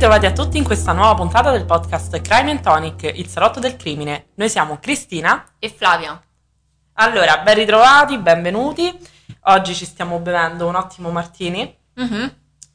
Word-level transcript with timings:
Ben 0.00 0.08
ritrovati 0.08 0.32
a 0.32 0.42
tutti 0.42 0.56
in 0.56 0.64
questa 0.64 0.92
nuova 0.92 1.14
puntata 1.14 1.50
del 1.50 1.66
podcast 1.66 2.22
Crime 2.22 2.52
and 2.52 2.62
Tonic, 2.62 3.02
il 3.02 3.26
salotto 3.26 3.60
del 3.60 3.76
crimine. 3.76 4.28
Noi 4.36 4.48
siamo 4.48 4.78
Cristina 4.80 5.44
e 5.58 5.68
Flavia. 5.68 6.18
Allora, 6.94 7.36
ben 7.40 7.54
ritrovati, 7.54 8.16
benvenuti. 8.16 8.98
Oggi 9.42 9.74
ci 9.74 9.84
stiamo 9.84 10.18
bevendo 10.18 10.66
un 10.66 10.74
ottimo 10.74 11.10
martini. 11.10 11.76
Mm-hmm. 12.00 12.26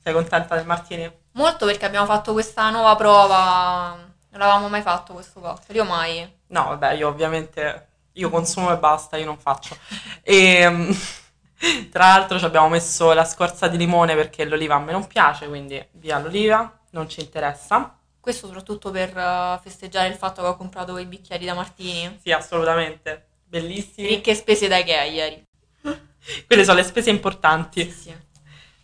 Sei 0.03 0.13
contenta 0.13 0.53
del 0.53 0.67
martini? 0.67 1.11
Molto 1.31 1.65
perché 1.65 1.87
abbiamo 1.87 2.05
fatto 2.05 2.31
questa 2.31 2.69
nuova 2.69 2.95
prova. 2.95 3.97
Non 4.29 4.39
l'avevamo 4.39 4.69
mai 4.69 4.83
fatto 4.83 5.13
questo 5.13 5.39
cocktail, 5.39 5.79
io 5.79 5.83
mai. 5.83 6.31
No, 6.49 6.65
vabbè, 6.65 6.91
io 6.91 7.07
ovviamente 7.07 7.87
io 8.13 8.29
consumo 8.29 8.71
e 8.71 8.77
basta, 8.77 9.17
io 9.17 9.25
non 9.25 9.39
faccio. 9.39 9.75
E 10.21 11.87
tra 11.89 12.07
l'altro 12.07 12.37
ci 12.37 12.45
abbiamo 12.45 12.67
messo 12.67 13.13
la 13.13 13.25
scorza 13.25 13.67
di 13.67 13.77
limone 13.77 14.13
perché 14.13 14.45
l'oliva 14.45 14.75
a 14.75 14.79
me 14.79 14.91
non 14.91 15.07
piace, 15.07 15.47
quindi 15.47 15.83
via 15.93 16.19
l'oliva, 16.19 16.71
non 16.95 17.09
ci 17.09 17.19
interessa. 17.19 17.97
Questo 18.19 18.47
soprattutto 18.47 18.89
per 18.89 19.15
uh, 19.15 19.61
festeggiare 19.61 20.07
il 20.07 20.15
fatto 20.15 20.41
che 20.41 20.47
ho 20.47 20.55
comprato 20.55 20.93
quei 20.93 21.05
bicchieri 21.05 21.45
da 21.45 21.53
Martini. 21.53 22.17
Sì, 22.23 22.31
assolutamente. 22.31 23.27
Bellissimi. 23.43 24.07
Ricche 24.07 24.33
spese 24.33 24.67
da 24.67 24.77
Ikea 24.77 25.03
ieri. 25.03 25.45
Quelle 26.47 26.63
sono 26.63 26.77
le 26.77 26.83
spese 26.83 27.11
importanti. 27.11 27.83
Sì, 27.83 27.91
sì. 27.91 28.15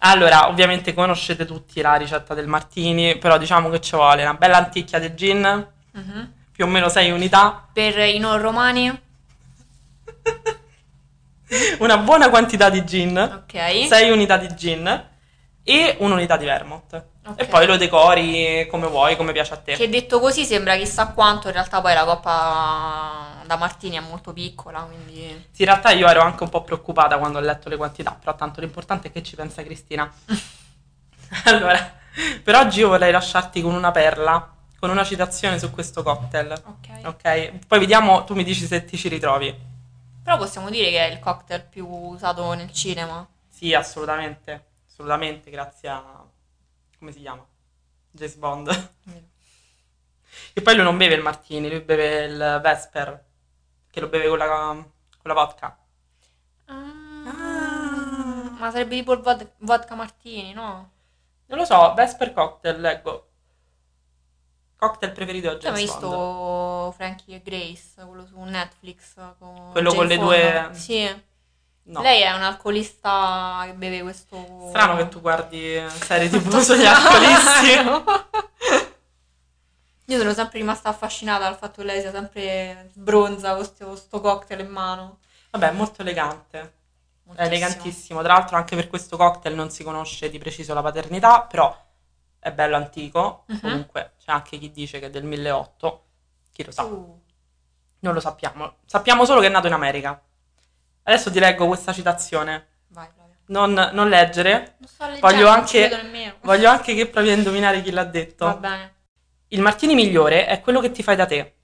Allora, 0.03 0.47
ovviamente 0.47 0.93
conoscete 0.93 1.45
tutti 1.45 1.81
la 1.81 1.95
ricetta 1.95 2.33
del 2.33 2.47
Martini, 2.47 3.17
però 3.17 3.37
diciamo 3.37 3.69
che 3.69 3.81
ci 3.81 3.95
vuole 3.95 4.23
una 4.23 4.33
bella 4.33 4.57
anticchia 4.57 4.99
di 4.99 5.13
gin, 5.15 5.67
Mm-hmm. 5.97 6.23
più 6.53 6.63
o 6.63 6.67
meno 6.69 6.87
6 6.87 7.11
unità, 7.11 7.67
Per 7.73 7.97
i 7.97 8.17
non 8.17 8.39
romani, 8.39 8.87
una 11.79 11.97
buona 11.97 12.29
quantità 12.29 12.69
di 12.69 12.85
gin, 12.85 13.17
ok. 13.17 13.87
6 13.89 14.09
unità 14.09 14.37
di 14.37 14.55
gin 14.55 15.09
e 15.63 15.97
un'unità 15.99 16.37
di 16.37 16.45
vermouth. 16.45 17.10
Ok. 17.23 17.39
E 17.39 17.45
poi 17.45 17.67
lo 17.67 17.77
decori 17.77 18.65
come 18.69 18.87
vuoi, 18.87 19.15
come 19.15 19.31
piace 19.31 19.53
a 19.53 19.57
te. 19.57 19.73
Che 19.75 19.89
detto 19.89 20.19
così 20.19 20.43
sembra 20.43 20.75
chissà 20.75 21.07
quanto, 21.07 21.47
in 21.47 21.53
realtà 21.53 21.79
poi 21.79 21.93
la 21.93 22.03
coppa 22.03 23.43
da 23.45 23.57
Martini 23.57 23.97
è 23.97 23.99
molto 23.99 24.33
piccola, 24.33 24.81
quindi... 24.81 25.49
Sì, 25.51 25.61
in 25.61 25.67
realtà 25.67 25.91
io 25.91 26.07
ero 26.07 26.21
anche 26.21 26.43
un 26.43 26.49
po' 26.49 26.63
preoccupata 26.63 27.19
quando 27.19 27.37
ho 27.37 27.41
letto 27.41 27.69
le 27.69 27.77
quantità, 27.77 28.17
però 28.19 28.35
tanto 28.35 28.59
l'importante 28.59 29.09
è 29.09 29.11
che 29.11 29.21
ci 29.21 29.35
pensa 29.35 29.61
Cristina. 29.61 30.11
allora, 31.45 31.99
per 32.43 32.55
oggi 32.55 32.79
io 32.79 32.87
vorrei 32.87 33.11
lasciarti 33.11 33.61
con 33.61 33.75
una 33.75 33.91
perla, 33.91 34.55
con 34.79 34.89
una 34.89 35.03
citazione 35.03 35.59
su 35.59 35.69
questo 35.69 36.01
cocktail. 36.01 36.51
Ok. 36.51 37.05
Ok? 37.05 37.51
Poi 37.67 37.79
vediamo, 37.79 38.23
tu 38.23 38.33
mi 38.33 38.43
dici 38.43 38.65
se 38.65 38.83
ti 38.83 38.97
ci 38.97 39.09
ritrovi. 39.09 39.55
Però 40.23 40.37
possiamo 40.37 40.71
dire 40.71 40.89
che 40.89 41.07
è 41.07 41.11
il 41.11 41.19
cocktail 41.19 41.63
più 41.69 41.87
usato 41.87 42.51
nel 42.53 42.71
cinema. 42.71 43.27
Sì, 43.47 43.75
assolutamente, 43.75 44.65
assolutamente, 44.87 45.51
grazie 45.51 45.89
a... 45.89 46.23
come 47.01 47.11
si 47.11 47.19
chiama? 47.21 47.43
James 48.11 48.35
Bond. 48.35 48.93
E 50.53 50.61
poi 50.61 50.75
lui 50.75 50.83
non 50.83 50.97
beve 50.97 51.15
il 51.15 51.23
martini, 51.23 51.67
lui 51.67 51.81
beve 51.81 52.25
il 52.25 52.59
Vesper, 52.61 53.25
che 53.89 53.99
lo 53.99 54.07
beve 54.07 54.27
con 54.29 54.37
la, 54.37 54.45
con 54.47 54.85
la 55.23 55.33
vodka. 55.33 55.77
Ah, 56.65 58.53
ma 58.57 58.69
sarebbe 58.71 58.95
tipo 58.97 59.13
il 59.13 59.19
vod- 59.21 59.51
vodka 59.57 59.95
martini, 59.95 60.53
no? 60.53 60.91
Non 61.47 61.57
lo 61.57 61.65
so, 61.65 61.93
Vesper 61.95 62.33
Cocktail, 62.33 62.79
leggo. 62.79 63.27
Cocktail 64.77 65.11
preferito 65.11 65.47
da 65.49 65.57
Tu 65.57 65.65
hai 65.67 65.73
James 65.73 65.89
Bond. 65.99 66.01
visto 66.03 66.91
Frankie 66.97 67.35
e 67.37 67.41
Grace, 67.41 68.05
quello 68.05 68.25
su 68.27 68.39
Netflix? 68.41 69.15
Con 69.39 69.71
Quello 69.71 69.91
Jane 69.91 69.97
con 69.97 70.07
le 70.07 70.15
Fonda? 70.51 70.67
due- 70.67 70.75
Sì. 70.75 71.23
No. 71.83 72.01
Lei 72.01 72.21
è 72.21 72.31
un 72.31 72.43
alcolista 72.43 73.63
che 73.65 73.73
beve 73.73 74.01
questo... 74.01 74.67
Strano 74.69 74.95
che 74.97 75.09
tu 75.09 75.19
guardi 75.19 75.83
serie 75.89 76.29
tv 76.29 76.59
sugli 76.59 76.85
alcolisti. 76.85 77.71
Io 80.05 80.17
sono 80.17 80.33
sempre 80.33 80.59
rimasta 80.59 80.89
affascinata 80.89 81.43
dal 81.43 81.57
fatto 81.57 81.81
che 81.81 81.87
lei 81.87 82.01
sia 82.01 82.11
sempre 82.11 82.89
sbronza 82.93 83.55
con 83.55 83.63
sto, 83.65 83.95
sto 83.95 84.19
cocktail 84.21 84.59
in 84.59 84.69
mano. 84.69 85.19
Vabbè, 85.51 85.69
è 85.69 85.71
molto 85.71 86.01
elegante. 86.01 86.59
È 86.59 86.69
Moltissimo. 87.23 87.47
elegantissimo. 87.55 88.21
Tra 88.21 88.33
l'altro 88.33 88.57
anche 88.57 88.75
per 88.75 88.87
questo 88.87 89.17
cocktail 89.17 89.55
non 89.55 89.69
si 89.69 89.83
conosce 89.83 90.29
di 90.29 90.37
preciso 90.37 90.73
la 90.73 90.81
paternità, 90.81 91.41
però 91.43 91.75
è 92.39 92.51
bello 92.51 92.75
antico. 92.75 93.43
Mhm. 93.47 93.59
Comunque 93.59 94.13
c'è 94.23 94.31
anche 94.31 94.57
chi 94.57 94.71
dice 94.71 94.99
che 94.99 95.07
è 95.07 95.09
del 95.09 95.23
1800. 95.23 96.03
Chi 96.51 96.65
lo 96.65 96.71
sa? 96.71 96.83
Uh, 96.83 97.21
Non 97.99 98.13
lo 98.13 98.19
sappiamo. 98.19 98.75
Sappiamo 98.85 99.23
solo 99.25 99.39
che 99.39 99.47
è 99.47 99.49
nato 99.49 99.67
in 99.67 99.73
America. 99.73 100.21
Adesso 101.03 101.31
ti 101.31 101.39
leggo 101.39 101.67
questa 101.67 101.93
citazione. 101.93 102.67
vai, 102.89 103.07
Flavia. 103.13 103.35
Non, 103.47 103.73
non 103.93 104.07
leggere. 104.09 104.75
Non 104.77 104.87
sto 104.89 105.05
leggendo, 105.05 105.27
Voglio 105.27 105.45
non 105.45 105.53
anche- 105.53 105.87
nemmeno. 105.89 106.35
Voglio 106.41 106.69
anche 106.69 106.93
che 106.95 107.07
provi 107.07 107.29
a 107.29 107.33
indovinare 107.33 107.81
chi 107.81 107.91
l'ha 107.91 108.03
detto. 108.05 108.45
Va 108.45 108.55
bene. 108.55 108.93
Il 109.49 109.61
martini 109.61 109.95
migliore 109.95 110.45
è 110.45 110.61
quello 110.61 110.79
che 110.79 110.91
ti 110.91 111.03
fai 111.03 111.15
da 111.15 111.25
te. 111.25 111.55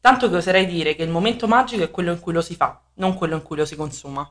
Tanto 0.00 0.28
che 0.28 0.36
oserei 0.36 0.66
dire 0.66 0.94
che 0.94 1.02
il 1.02 1.10
momento 1.10 1.46
magico 1.46 1.82
è 1.82 1.90
quello 1.90 2.12
in 2.12 2.20
cui 2.20 2.32
lo 2.32 2.40
si 2.42 2.54
fa, 2.56 2.80
non 2.94 3.14
quello 3.14 3.34
in 3.36 3.42
cui 3.42 3.56
lo 3.56 3.64
si 3.64 3.76
consuma. 3.76 4.30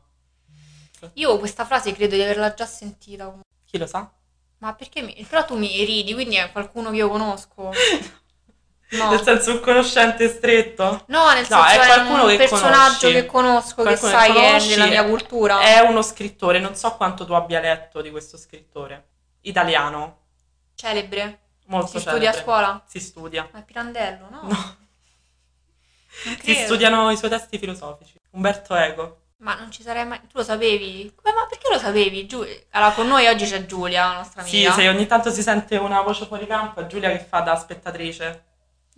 Io 1.13 1.37
questa 1.39 1.65
frase 1.65 1.93
credo 1.93 2.15
di 2.15 2.21
averla 2.21 2.53
già 2.53 2.65
sentita. 2.65 3.33
Chi 3.65 3.77
lo 3.77 3.85
sa? 3.87 4.11
Ma 4.57 4.73
perché 4.73 5.01
mi... 5.01 5.13
Però 5.29 5.45
tu 5.45 5.57
mi 5.57 5.83
ridi, 5.85 6.13
quindi 6.13 6.35
è 6.35 6.51
qualcuno 6.51 6.89
che 6.89 6.97
io 6.97 7.09
conosco. 7.09 7.71
No. 8.91 9.09
Nel 9.11 9.21
senso 9.21 9.51
un 9.51 9.59
conoscente 9.59 10.27
stretto? 10.29 11.03
No, 11.07 11.27
nel 11.31 11.45
No, 11.49 11.61
senso 11.61 11.63
è 11.63 11.79
è, 11.79 11.85
qualcuno 11.85 12.23
un 12.23 12.29
che 12.29 12.37
personaggio 12.37 12.77
conosci. 12.79 13.11
che 13.11 13.25
conosco, 13.27 13.83
che 13.83 13.95
sai 13.95 14.31
che 14.31 14.39
è 14.39 14.47
conosci. 14.47 14.69
della 14.69 14.85
mia 14.87 15.05
cultura. 15.05 15.59
È 15.59 15.79
uno 15.81 16.01
scrittore, 16.01 16.59
non 16.59 16.75
so 16.75 16.95
quanto 16.95 17.23
tu 17.25 17.33
abbia 17.33 17.59
letto 17.59 18.01
di 18.01 18.09
questo 18.09 18.35
scrittore. 18.37 19.05
Italiano, 19.41 20.17
Celebre. 20.73 21.39
molto 21.67 21.91
Si 21.91 21.99
studia 21.99 22.29
a 22.29 22.33
celebre. 22.33 22.41
scuola. 22.41 22.83
Si 22.87 22.99
studia. 22.99 23.47
Ma 23.51 23.59
è 23.59 23.63
Pirandello, 23.63 24.27
no? 24.31 24.41
No, 24.47 24.77
si 26.41 26.53
studiano 26.55 27.11
i 27.11 27.17
suoi 27.17 27.29
testi 27.29 27.57
filosofici. 27.59 28.13
Umberto 28.31 28.73
Eco. 28.75 29.17
Ma 29.37 29.55
non 29.55 29.71
ci 29.71 29.83
sarei 29.83 30.05
mai... 30.05 30.19
Tu 30.21 30.37
lo 30.37 30.43
sapevi? 30.43 31.13
Ma 31.23 31.45
perché 31.47 31.69
lo 31.71 31.77
sapevi? 31.77 32.25
Giu- 32.25 32.45
Allora, 32.71 32.91
con 32.91 33.07
noi 33.07 33.25
oggi 33.27 33.45
c'è 33.45 33.65
Giulia, 33.65 34.07
la 34.07 34.13
nostra 34.15 34.43
Sì, 34.43 34.57
amica. 34.65 34.73
se 34.73 34.89
ogni 34.89 35.05
tanto 35.07 35.31
si 35.31 35.41
sente 35.41 35.77
una 35.77 36.01
voce 36.01 36.25
fuori 36.25 36.45
campo, 36.45 36.81
è 36.81 36.87
Giulia 36.87 37.09
che 37.11 37.19
fa 37.19 37.39
da 37.39 37.55
spettatrice. 37.55 38.45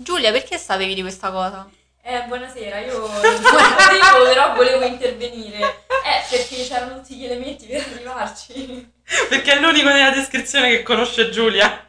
Giulia, 0.01 0.31
perché 0.31 0.57
sapevi 0.57 0.95
di 0.95 1.01
questa 1.01 1.31
cosa? 1.31 1.69
Eh, 2.03 2.23
buonasera, 2.23 2.79
io 2.79 2.99
non 2.99 3.09
sapevo, 3.11 4.23
però 4.25 4.55
volevo 4.55 4.83
intervenire. 4.83 5.59
Eh, 6.03 6.25
perché 6.27 6.63
c'erano 6.63 6.95
tutti 6.95 7.15
gli 7.15 7.25
elementi 7.25 7.67
per 7.67 7.85
arrivarci. 7.85 8.91
Perché 9.29 9.51
è 9.53 9.59
l'unico 9.59 9.89
nella 9.89 10.09
descrizione 10.09 10.69
che 10.69 10.81
conosce 10.81 11.29
Giulia. 11.29 11.87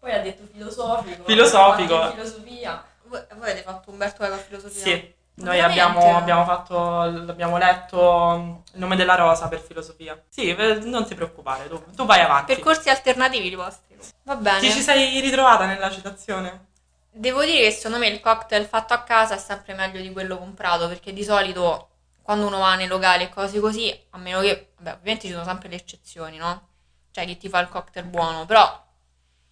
Poi 0.00 0.12
ha 0.12 0.18
detto 0.18 0.42
filosofico. 0.52 1.22
Filosofico. 1.24 2.10
Filosofia. 2.10 2.84
Voi, 3.04 3.20
voi 3.36 3.50
avete 3.50 3.62
fatto 3.62 3.90
Umberto 3.90 4.24
Eco 4.24 4.34
a 4.34 4.38
filosofia? 4.38 4.82
Sì, 4.82 5.14
noi 5.34 5.60
abbiamo, 5.60 6.16
abbiamo 6.16 6.44
fatto, 6.44 7.00
abbiamo 7.00 7.56
letto 7.56 8.62
il 8.72 8.80
nome 8.80 8.96
della 8.96 9.14
rosa 9.14 9.46
per 9.46 9.60
filosofia. 9.60 10.20
Sì, 10.28 10.52
eh, 10.52 10.74
non 10.82 11.06
ti 11.06 11.14
preoccupare, 11.14 11.68
tu, 11.68 11.80
tu 11.94 12.04
vai 12.04 12.20
avanti. 12.20 12.52
Percorsi 12.52 12.90
alternativi 12.90 13.46
i 13.46 13.54
vostri. 13.54 13.96
Va 14.24 14.34
bene. 14.34 14.58
Ti 14.58 14.72
ci 14.72 14.82
sei 14.82 15.20
ritrovata 15.20 15.64
nella 15.66 15.90
citazione? 15.90 16.72
Devo 17.16 17.44
dire 17.44 17.68
che 17.68 17.70
secondo 17.70 17.98
me 17.98 18.08
il 18.08 18.18
cocktail 18.18 18.66
fatto 18.66 18.92
a 18.92 19.02
casa 19.02 19.36
è 19.36 19.38
sempre 19.38 19.72
meglio 19.74 20.00
di 20.00 20.10
quello 20.10 20.36
comprato, 20.36 20.88
perché 20.88 21.12
di 21.12 21.22
solito 21.22 21.90
quando 22.22 22.46
uno 22.46 22.58
va 22.58 22.74
nei 22.74 22.88
locali 22.88 23.22
e 23.22 23.28
cose 23.28 23.60
così, 23.60 23.96
a 24.10 24.18
meno 24.18 24.40
che, 24.40 24.72
vabbè, 24.78 24.96
ovviamente 24.96 25.26
ci 25.28 25.32
sono 25.32 25.44
sempre 25.44 25.68
le 25.68 25.76
eccezioni, 25.76 26.38
no? 26.38 26.70
Cioè 27.12 27.24
chi 27.24 27.36
ti 27.36 27.48
fa 27.48 27.60
il 27.60 27.68
cocktail 27.68 28.06
buono, 28.06 28.46
però 28.46 28.82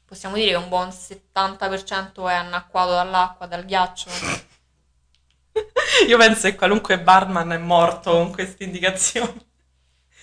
possiamo 0.04 0.34
dire 0.34 0.50
che 0.50 0.56
un 0.56 0.68
buon 0.68 0.88
70% 0.88 2.28
è 2.28 2.34
annacquato 2.34 2.90
dall'acqua, 2.90 3.46
dal 3.46 3.64
ghiaccio. 3.64 4.10
Io 6.08 6.18
penso 6.18 6.48
che 6.48 6.56
qualunque 6.56 6.98
barman 6.98 7.52
è 7.52 7.58
morto 7.58 8.10
con 8.10 8.32
queste 8.32 8.64
indicazioni. 8.64 9.46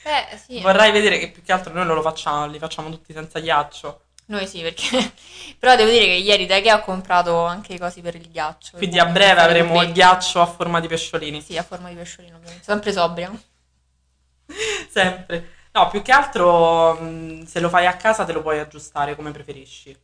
Beh, 0.04 0.38
sì. 0.38 0.60
Vorrei 0.60 0.92
vedere 0.92 1.20
che 1.20 1.32
più 1.32 1.42
che 1.42 1.54
altro 1.54 1.72
noi 1.72 1.86
non 1.86 1.96
lo 1.96 2.02
facciamo, 2.02 2.48
li 2.48 2.60
facciamo 2.60 2.90
tutti 2.90 3.14
senza 3.14 3.40
ghiaccio. 3.40 4.08
Noi 4.30 4.48
sì, 4.48 4.62
perché... 4.62 5.14
Però 5.60 5.76
devo 5.76 5.90
dire 5.90 6.06
che 6.06 6.14
ieri 6.14 6.46
da 6.46 6.56
Ikea 6.56 6.78
ho 6.78 6.82
comprato 6.82 7.44
anche 7.46 7.74
i 7.74 7.80
cosi 7.80 8.02
per 8.02 8.16
il 8.16 8.30
ghiaccio. 8.30 8.78
Quindi 8.78 9.00
a 9.00 9.06
breve 9.06 9.42
avremo 9.42 9.82
il 9.82 9.92
ghiaccio 9.92 10.40
a 10.40 10.46
forma 10.46 10.80
di 10.80 10.88
pesciolini. 10.88 11.42
Sì, 11.42 11.58
a 11.58 11.64
forma 11.64 11.90
di 11.90 11.96
pesciolino, 11.96 12.38
ovviamente. 12.38 12.64
Sempre 12.64 12.94
sobria. 12.94 13.32
Sempre. 14.90 15.54
No, 15.72 15.90
più 15.90 16.02
che 16.02 16.12
altro 16.12 16.94
mh, 16.94 17.46
se 17.46 17.60
lo 17.60 17.70
fai 17.70 17.88
a 17.88 17.96
casa 17.98 18.24
te 18.24 18.32
lo 18.32 18.42
puoi 18.42 18.60
aggiustare 18.60 19.16
come 19.16 19.32
preferisci. 19.32 19.98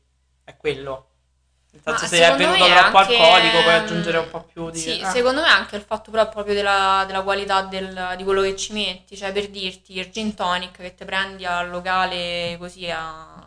È 0.44 0.58
quello. 0.58 1.10
Ma 1.84 1.98
se 1.98 2.22
è 2.22 2.36
venuto 2.36 2.66
troppo 2.66 2.98
anche, 2.98 3.18
alcolico 3.18 3.62
puoi 3.62 3.74
aggiungere 3.74 4.18
un 4.18 4.30
po' 4.30 4.44
più 4.44 4.70
di... 4.70 4.80
Sì, 4.80 5.00
eh. 5.00 5.06
secondo 5.06 5.42
me 5.42 5.48
anche 5.48 5.76
il 5.76 5.82
fatto 5.82 6.10
però 6.10 6.28
proprio 6.30 6.54
della, 6.54 7.04
della 7.06 7.22
qualità 7.22 7.64
del- 7.64 8.14
di 8.16 8.24
quello 8.24 8.42
che 8.42 8.56
ci 8.56 8.72
metti, 8.72 9.18
cioè 9.18 9.34
per 9.34 9.50
dirti 9.50 9.98
il 9.98 10.10
gin 10.10 10.34
tonic 10.36 10.78
che 10.78 10.96
te 10.96 11.04
prendi 11.04 11.46
al 11.46 11.70
locale 11.70 12.56
così 12.58 12.90
a 12.90 13.45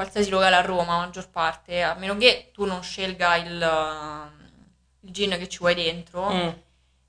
qualsiasi 0.00 0.30
locale 0.30 0.56
a 0.56 0.62
Roma, 0.62 0.92
la 0.96 1.04
maggior 1.04 1.28
parte, 1.28 1.82
a 1.82 1.92
meno 1.94 2.16
che 2.16 2.50
tu 2.54 2.64
non 2.64 2.82
scelga 2.82 3.36
il, 3.36 4.50
il 5.00 5.10
gin 5.12 5.30
che 5.36 5.46
ci 5.48 5.58
vuoi 5.58 5.74
dentro, 5.74 6.30
Mm. 6.32 6.48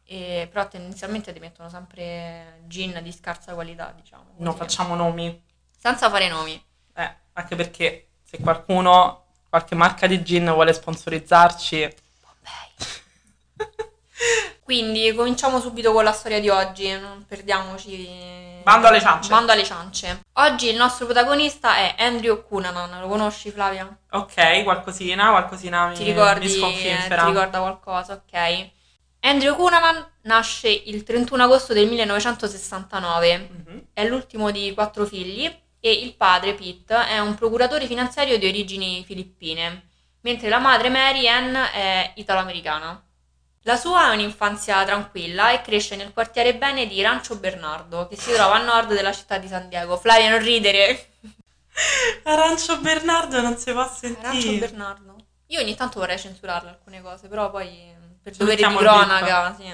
e- 0.06 0.50
però 0.52 0.68
tendenzialmente 0.68 1.32
ti 1.32 1.40
mettono 1.40 1.70
sempre 1.70 2.64
gin 2.68 3.00
di 3.02 3.14
scarsa 3.14 3.54
qualità, 3.54 3.94
diciamo. 3.96 4.34
Non 4.38 4.56
facciamo 4.56 4.96
nomi. 4.96 5.42
Senza 5.78 6.10
fare 6.10 6.28
nomi. 6.28 6.62
Eh, 6.96 7.16
anche 7.34 7.56
perché 7.56 8.08
Se 8.24 8.40
qualcuno, 8.40 9.26
qualche 9.50 9.76
marca 9.76 10.08
di 10.08 10.22
gin 10.24 10.46
vuole 10.54 10.72
sponsorizzarci, 10.74 11.96
Quindi 14.76 15.14
cominciamo 15.14 15.60
subito 15.60 15.92
con 15.92 16.06
la 16.06 16.14
storia 16.14 16.40
di 16.40 16.48
oggi, 16.48 16.90
non 16.98 17.26
perdiamoci. 17.28 18.08
Bando 18.64 18.88
alle 18.88 19.02
ciance. 19.02 19.28
Bando 19.28 19.52
alle 19.52 19.66
ciance. 19.66 20.22
Oggi 20.36 20.70
il 20.70 20.78
nostro 20.78 21.04
protagonista 21.08 21.76
è 21.76 21.96
Andrew 21.98 22.42
Cunanan, 22.48 23.02
lo 23.02 23.10
conosci 23.10 23.52
Flavia? 23.52 23.94
ok, 24.12 24.64
qualcosina, 24.64 25.32
qualcosina 25.32 25.88
mi, 25.88 25.96
Ti 25.96 26.04
ricordi? 26.06 26.46
mi 26.46 26.54
eh, 26.54 26.58
sconfinfera. 26.58 27.22
ti 27.24 27.28
ricorda 27.28 27.60
qualcosa, 27.60 28.14
ok. 28.26 28.70
Andrew 29.20 29.56
Cunanan 29.58 30.08
nasce 30.22 30.70
il 30.70 31.04
31 31.04 31.44
agosto 31.44 31.74
del 31.74 31.90
1969, 31.90 33.50
Mhm. 33.52 33.82
è 33.92 34.06
l'ultimo 34.08 34.52
di 34.52 34.74
quattro 34.74 35.06
figli 35.06 35.54
e 35.82 35.92
il 35.92 36.16
padre, 36.16 36.54
Pete, 36.54 36.96
è 37.08 37.20
un 37.20 37.36
procuratore 37.36 37.88
finanziario 37.88 38.38
di 38.40 38.48
origini 38.48 39.04
filippine, 39.04 39.90
mentre 40.22 40.48
la 40.48 40.60
madre, 40.60 40.88
Mary 40.88 41.28
Ann, 41.28 41.54
è 41.56 42.14
italo-americana. 42.16 43.04
La 43.64 43.76
sua 43.76 44.12
è 44.12 44.14
un'infanzia 44.16 44.84
tranquilla 44.86 45.52
e 45.52 45.62
cresce 45.62 45.96
nel 45.96 46.14
quartiere 46.14 46.56
bene 46.56 46.88
di 46.88 47.00
Rancho 47.02 47.36
Bernardo, 47.36 48.08
che 48.08 48.16
si 48.16 48.32
trova 48.34 48.56
a 48.56 48.64
nord 48.64 48.92
della 48.94 49.14
città 49.14 49.38
di 49.38 49.48
San 49.48 49.70
Diego. 49.70 49.98
Flavia, 49.98 50.32
non 50.32 50.40
ridere! 50.40 51.10
Arancio 52.24 52.80
Bernardo 52.80 53.40
non 53.42 53.58
si 53.58 53.72
può 53.72 53.88
sentire. 53.88 54.58
Bernardo. 54.58 55.16
Io 55.48 55.60
ogni 55.60 55.76
tanto 55.76 56.00
vorrei 56.00 56.18
censurarle 56.18 56.70
alcune 56.70 57.02
cose, 57.02 57.28
però 57.28 57.52
poi 57.52 57.94
per 58.22 58.34
Ci 58.34 58.40
dovere 58.40 58.68
di 58.68 58.76
cronaca, 58.76 59.56
sì. 59.56 59.74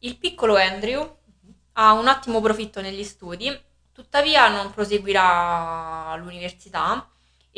Il 0.00 0.16
piccolo 0.16 0.56
Andrew 0.56 1.16
ha 1.74 1.92
un 1.92 2.08
ottimo 2.08 2.40
profitto 2.40 2.80
negli 2.80 3.04
studi, 3.04 3.56
tuttavia 3.92 4.48
non 4.48 4.72
proseguirà 4.72 6.14
l'università 6.16 7.08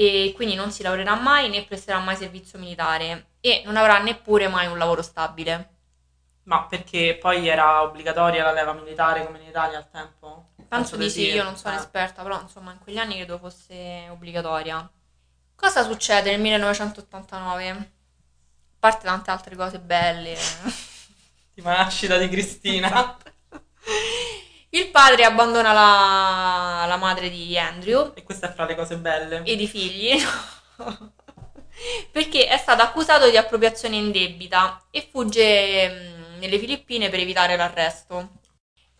e 0.00 0.32
quindi 0.34 0.54
non 0.54 0.70
si 0.72 0.82
laureerà 0.82 1.14
mai 1.14 1.50
né 1.50 1.62
presterà 1.62 1.98
mai 1.98 2.16
servizio 2.16 2.58
militare 2.58 3.32
e 3.42 3.60
non 3.66 3.76
avrà 3.76 3.98
neppure 3.98 4.48
mai 4.48 4.66
un 4.66 4.78
lavoro 4.78 5.02
stabile. 5.02 5.68
Ma 6.44 6.64
perché 6.64 7.18
poi 7.20 7.46
era 7.46 7.82
obbligatoria 7.82 8.42
la 8.44 8.52
leva 8.52 8.72
militare 8.72 9.26
come 9.26 9.40
in 9.40 9.48
Italia 9.48 9.76
al 9.76 9.90
tempo? 9.90 10.52
Penso 10.66 10.96
di 10.96 11.10
sì, 11.10 11.26
io 11.26 11.42
non 11.42 11.54
sono 11.54 11.74
Eh. 11.74 11.78
esperta, 11.78 12.22
però 12.22 12.40
insomma 12.40 12.72
in 12.72 12.78
quegli 12.78 12.96
anni 12.96 13.16
credo 13.16 13.36
fosse 13.36 14.08
obbligatoria. 14.10 14.90
Cosa 15.54 15.84
succede 15.84 16.30
nel 16.30 16.40
1989? 16.40 17.68
A 17.68 17.86
parte 18.78 19.04
tante 19.04 19.30
altre 19.30 19.54
cose 19.54 19.78
belle. 19.80 20.34
Tipo 21.54 21.68
la 21.68 21.76
nascita 21.82 22.16
di 22.16 22.28
Cristina. 22.30 22.88
Esatto. 22.88 23.28
Il 24.72 24.90
padre 24.90 25.24
abbandona 25.24 25.72
la, 25.72 26.84
la 26.86 26.96
madre 26.96 27.28
di 27.28 27.58
Andrew 27.58 28.12
E 28.14 28.22
questa 28.22 28.50
è 28.50 28.54
fra 28.54 28.66
le 28.66 28.76
cose 28.76 28.96
belle. 28.96 29.42
ed 29.44 29.60
i 29.60 29.66
figli 29.66 30.12
perché 32.12 32.46
è 32.46 32.56
stato 32.56 32.82
accusato 32.82 33.28
di 33.28 33.36
appropriazione 33.36 33.96
indebita 33.96 34.84
e 34.90 35.08
fugge 35.10 35.88
mm, 35.88 36.38
nelle 36.38 36.58
Filippine 36.58 37.08
per 37.08 37.20
evitare 37.20 37.56
l'arresto. 37.56 38.38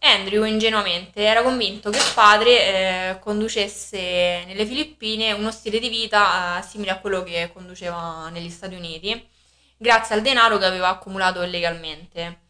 Andrew 0.03 0.45
ingenuamente 0.45 1.23
era 1.23 1.43
convinto 1.43 1.91
che 1.91 1.99
il 1.99 2.13
padre 2.15 3.11
eh, 3.13 3.19
conducesse 3.21 4.45
nelle 4.47 4.65
Filippine 4.65 5.33
uno 5.33 5.51
stile 5.51 5.79
di 5.79 5.91
vita 5.91 6.59
eh, 6.59 6.63
simile 6.63 6.93
a 6.93 6.99
quello 6.99 7.23
che 7.23 7.51
conduceva 7.53 8.29
negli 8.31 8.49
Stati 8.49 8.75
Uniti, 8.75 9.29
grazie 9.77 10.15
al 10.15 10.23
denaro 10.23 10.57
che 10.59 10.65
aveva 10.65 10.89
accumulato 10.89 11.43
illegalmente. 11.43 12.41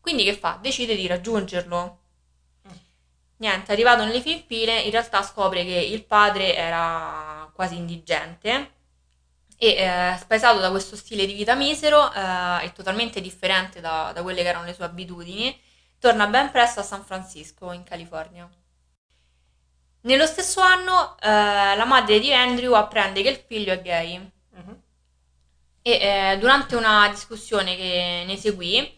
Quindi 0.00 0.24
che 0.24 0.34
fa? 0.34 0.58
Decide 0.60 0.96
di 0.96 1.06
raggiungerlo. 1.06 1.98
Niente, 3.36 3.72
arrivato 3.72 4.04
nelle 4.04 4.20
Filippine, 4.20 4.80
in 4.80 4.90
realtà 4.90 5.22
scopre 5.22 5.64
che 5.64 5.72
il 5.74 6.04
padre 6.04 6.54
era 6.54 7.50
quasi 7.54 7.76
indigente 7.76 8.72
e 9.56 9.68
eh, 9.76 10.16
spaesato 10.18 10.60
da 10.60 10.70
questo 10.70 10.96
stile 10.96 11.26
di 11.26 11.34
vita 11.34 11.54
misero 11.54 12.12
eh, 12.12 12.64
e 12.64 12.72
totalmente 12.72 13.20
differente 13.20 13.80
da, 13.80 14.12
da 14.14 14.22
quelle 14.22 14.42
che 14.42 14.48
erano 14.48 14.64
le 14.66 14.74
sue 14.74 14.84
abitudini, 14.84 15.58
torna 15.98 16.26
ben 16.28 16.50
presto 16.50 16.80
a 16.80 16.82
San 16.84 17.04
Francisco, 17.04 17.72
in 17.72 17.82
California. 17.84 18.48
Nello 20.02 20.26
stesso 20.26 20.60
anno 20.60 21.16
eh, 21.18 21.28
la 21.76 21.84
madre 21.84 22.20
di 22.20 22.32
Andrew 22.32 22.74
apprende 22.74 23.22
che 23.22 23.28
il 23.30 23.42
figlio 23.46 23.72
è 23.72 23.82
gay 23.82 24.30
Mhm. 24.54 24.82
e 25.82 25.90
eh, 26.32 26.38
durante 26.38 26.76
una 26.76 27.08
discussione 27.08 27.76
che 27.76 28.24
ne 28.26 28.36
seguì, 28.36 28.90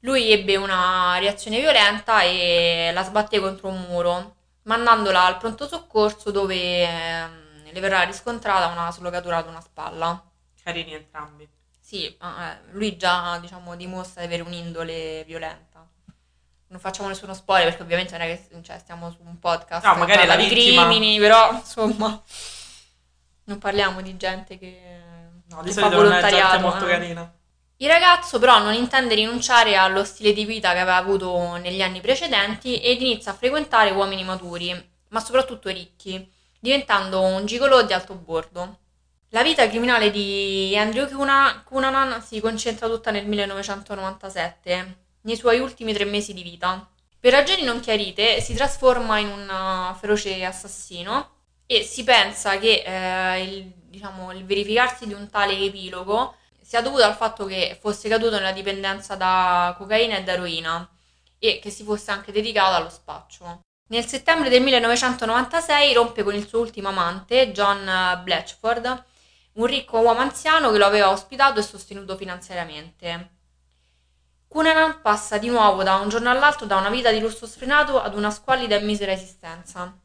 lui 0.00 0.30
ebbe 0.30 0.56
una 0.56 1.18
reazione 1.18 1.60
violenta 1.60 2.22
e 2.22 2.90
la 2.92 3.02
sbatté 3.02 3.40
contro 3.40 3.68
un 3.68 3.80
muro, 3.88 4.36
mandandola 4.62 5.24
al 5.24 5.38
pronto 5.38 5.66
soccorso 5.66 6.30
dove 6.30 6.82
ehm, 6.82 7.70
le 7.70 7.80
verrà 7.80 8.02
riscontrata 8.02 8.68
una 8.68 8.90
slogatura 8.90 9.38
ad 9.38 9.48
una 9.48 9.60
spalla. 9.60 10.22
Carini 10.62 10.94
entrambi. 10.94 11.48
Sì, 11.80 12.06
eh, 12.06 12.16
lui 12.72 12.96
già 12.96 13.38
diciamo 13.38 13.74
dimostra 13.74 14.20
di 14.20 14.26
avere 14.26 14.42
un'indole 14.42 15.24
violenta. 15.24 15.86
Non 16.70 16.80
facciamo 16.80 17.08
nessuno 17.08 17.32
spoiler 17.32 17.68
perché 17.68 17.82
ovviamente 17.82 18.16
non 18.16 18.26
è 18.26 18.36
che 18.36 18.60
cioè, 18.62 18.78
stiamo 18.78 19.10
su 19.10 19.18
un 19.24 19.38
podcast 19.38 19.86
No, 19.86 19.94
magari 19.94 20.26
la 20.26 20.36
di 20.36 20.48
crimini, 20.48 21.18
però 21.18 21.52
insomma 21.52 22.22
non 23.44 23.58
parliamo 23.58 24.02
di 24.02 24.18
gente 24.18 24.58
che, 24.58 24.98
No, 25.48 25.62
di 25.62 25.72
solito 25.72 26.02
non 26.02 26.12
è 26.12 26.28
gente 26.28 26.58
molto 26.58 26.86
eh. 26.86 26.90
carina. 26.90 27.32
Il 27.80 27.88
ragazzo 27.88 28.40
però 28.40 28.58
non 28.58 28.74
intende 28.74 29.14
rinunciare 29.14 29.76
allo 29.76 30.02
stile 30.02 30.32
di 30.32 30.44
vita 30.44 30.72
che 30.72 30.80
aveva 30.80 30.96
avuto 30.96 31.54
negli 31.58 31.80
anni 31.80 32.00
precedenti 32.00 32.80
ed 32.80 33.00
inizia 33.00 33.30
a 33.30 33.34
frequentare 33.36 33.92
uomini 33.92 34.24
maturi, 34.24 34.74
ma 35.10 35.20
soprattutto 35.20 35.68
ricchi, 35.68 36.28
diventando 36.58 37.20
un 37.20 37.46
gigolò 37.46 37.84
di 37.84 37.92
alto 37.92 38.14
bordo. 38.14 38.78
La 39.28 39.44
vita 39.44 39.68
criminale 39.68 40.10
di 40.10 40.76
Andrew 40.76 41.08
Cuna- 41.08 41.62
Cunanan 41.64 42.20
si 42.20 42.40
concentra 42.40 42.88
tutta 42.88 43.12
nel 43.12 43.26
1997, 43.26 44.96
nei 45.20 45.36
suoi 45.36 45.60
ultimi 45.60 45.92
tre 45.92 46.04
mesi 46.04 46.34
di 46.34 46.42
vita. 46.42 46.84
Per 47.20 47.30
ragioni 47.30 47.62
non 47.62 47.78
chiarite 47.78 48.40
si 48.40 48.54
trasforma 48.54 49.18
in 49.18 49.28
un 49.28 49.48
uh, 49.48 49.94
feroce 49.96 50.44
assassino 50.44 51.30
e 51.64 51.82
si 51.84 52.02
pensa 52.02 52.58
che 52.58 52.82
eh, 52.84 53.44
il, 53.44 53.72
diciamo, 53.84 54.32
il 54.32 54.44
verificarsi 54.44 55.06
di 55.06 55.12
un 55.12 55.30
tale 55.30 55.56
epilogo 55.56 56.34
sia 56.68 56.82
dovuto 56.82 57.02
al 57.02 57.14
fatto 57.14 57.46
che 57.46 57.78
fosse 57.80 58.10
caduto 58.10 58.36
nella 58.36 58.52
dipendenza 58.52 59.14
da 59.14 59.74
cocaina 59.78 60.18
e 60.18 60.22
da 60.22 60.32
eroina 60.32 60.86
e 61.38 61.60
che 61.62 61.70
si 61.70 61.82
fosse 61.82 62.10
anche 62.10 62.30
dedicato 62.30 62.74
allo 62.74 62.90
spaccio. 62.90 63.62
Nel 63.86 64.04
settembre 64.04 64.50
del 64.50 64.60
1996 64.60 65.94
rompe 65.94 66.22
con 66.22 66.34
il 66.34 66.46
suo 66.46 66.60
ultimo 66.60 66.90
amante, 66.90 67.52
John 67.52 68.20
Blatchford, 68.22 69.04
un 69.52 69.64
ricco 69.64 70.00
uomo 70.00 70.20
anziano 70.20 70.70
che 70.70 70.76
lo 70.76 70.84
aveva 70.84 71.08
ospitato 71.08 71.58
e 71.58 71.62
sostenuto 71.62 72.18
finanziariamente. 72.18 73.30
Cunanan 74.46 75.00
passa 75.00 75.38
di 75.38 75.48
nuovo 75.48 75.82
da 75.82 75.94
un 75.94 76.10
giorno 76.10 76.28
all'altro 76.28 76.66
da 76.66 76.76
una 76.76 76.90
vita 76.90 77.10
di 77.10 77.20
lusso 77.20 77.46
sfrenato 77.46 77.98
ad 77.98 78.14
una 78.14 78.30
squallida 78.30 78.76
e 78.76 78.82
misera 78.82 79.12
esistenza. 79.12 79.98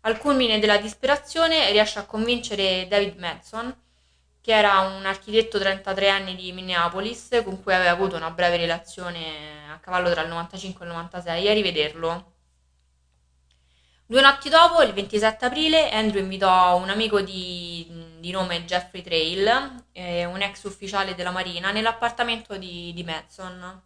Al 0.00 0.18
culmine 0.18 0.58
della 0.58 0.78
disperazione 0.78 1.70
riesce 1.70 2.00
a 2.00 2.06
convincere 2.06 2.88
David 2.88 3.20
Madson, 3.20 3.81
che 4.42 4.52
era 4.52 4.80
un 4.80 5.06
architetto 5.06 5.58
33 5.58 6.08
anni 6.08 6.34
di 6.34 6.52
Minneapolis, 6.52 7.40
con 7.44 7.62
cui 7.62 7.72
aveva 7.72 7.92
avuto 7.92 8.16
una 8.16 8.30
breve 8.30 8.56
relazione 8.56 9.70
a 9.72 9.78
cavallo 9.78 10.10
tra 10.10 10.22
il 10.22 10.28
95 10.28 10.84
e 10.84 10.88
il 10.88 10.94
96, 10.94 11.48
a 11.48 11.52
rivederlo. 11.52 12.32
Due 14.04 14.20
notti 14.20 14.48
dopo, 14.48 14.82
il 14.82 14.92
27 14.92 15.44
aprile, 15.44 15.90
Andrew 15.90 16.20
invitò 16.20 16.76
un 16.76 16.90
amico 16.90 17.20
di, 17.20 17.86
di 18.18 18.30
nome 18.32 18.64
Jeffrey 18.64 19.00
Trail, 19.00 19.84
eh, 19.92 20.24
un 20.24 20.42
ex 20.42 20.64
ufficiale 20.64 21.14
della 21.14 21.30
Marina, 21.30 21.70
nell'appartamento 21.70 22.56
di, 22.56 22.92
di 22.92 23.04
Madson. 23.04 23.82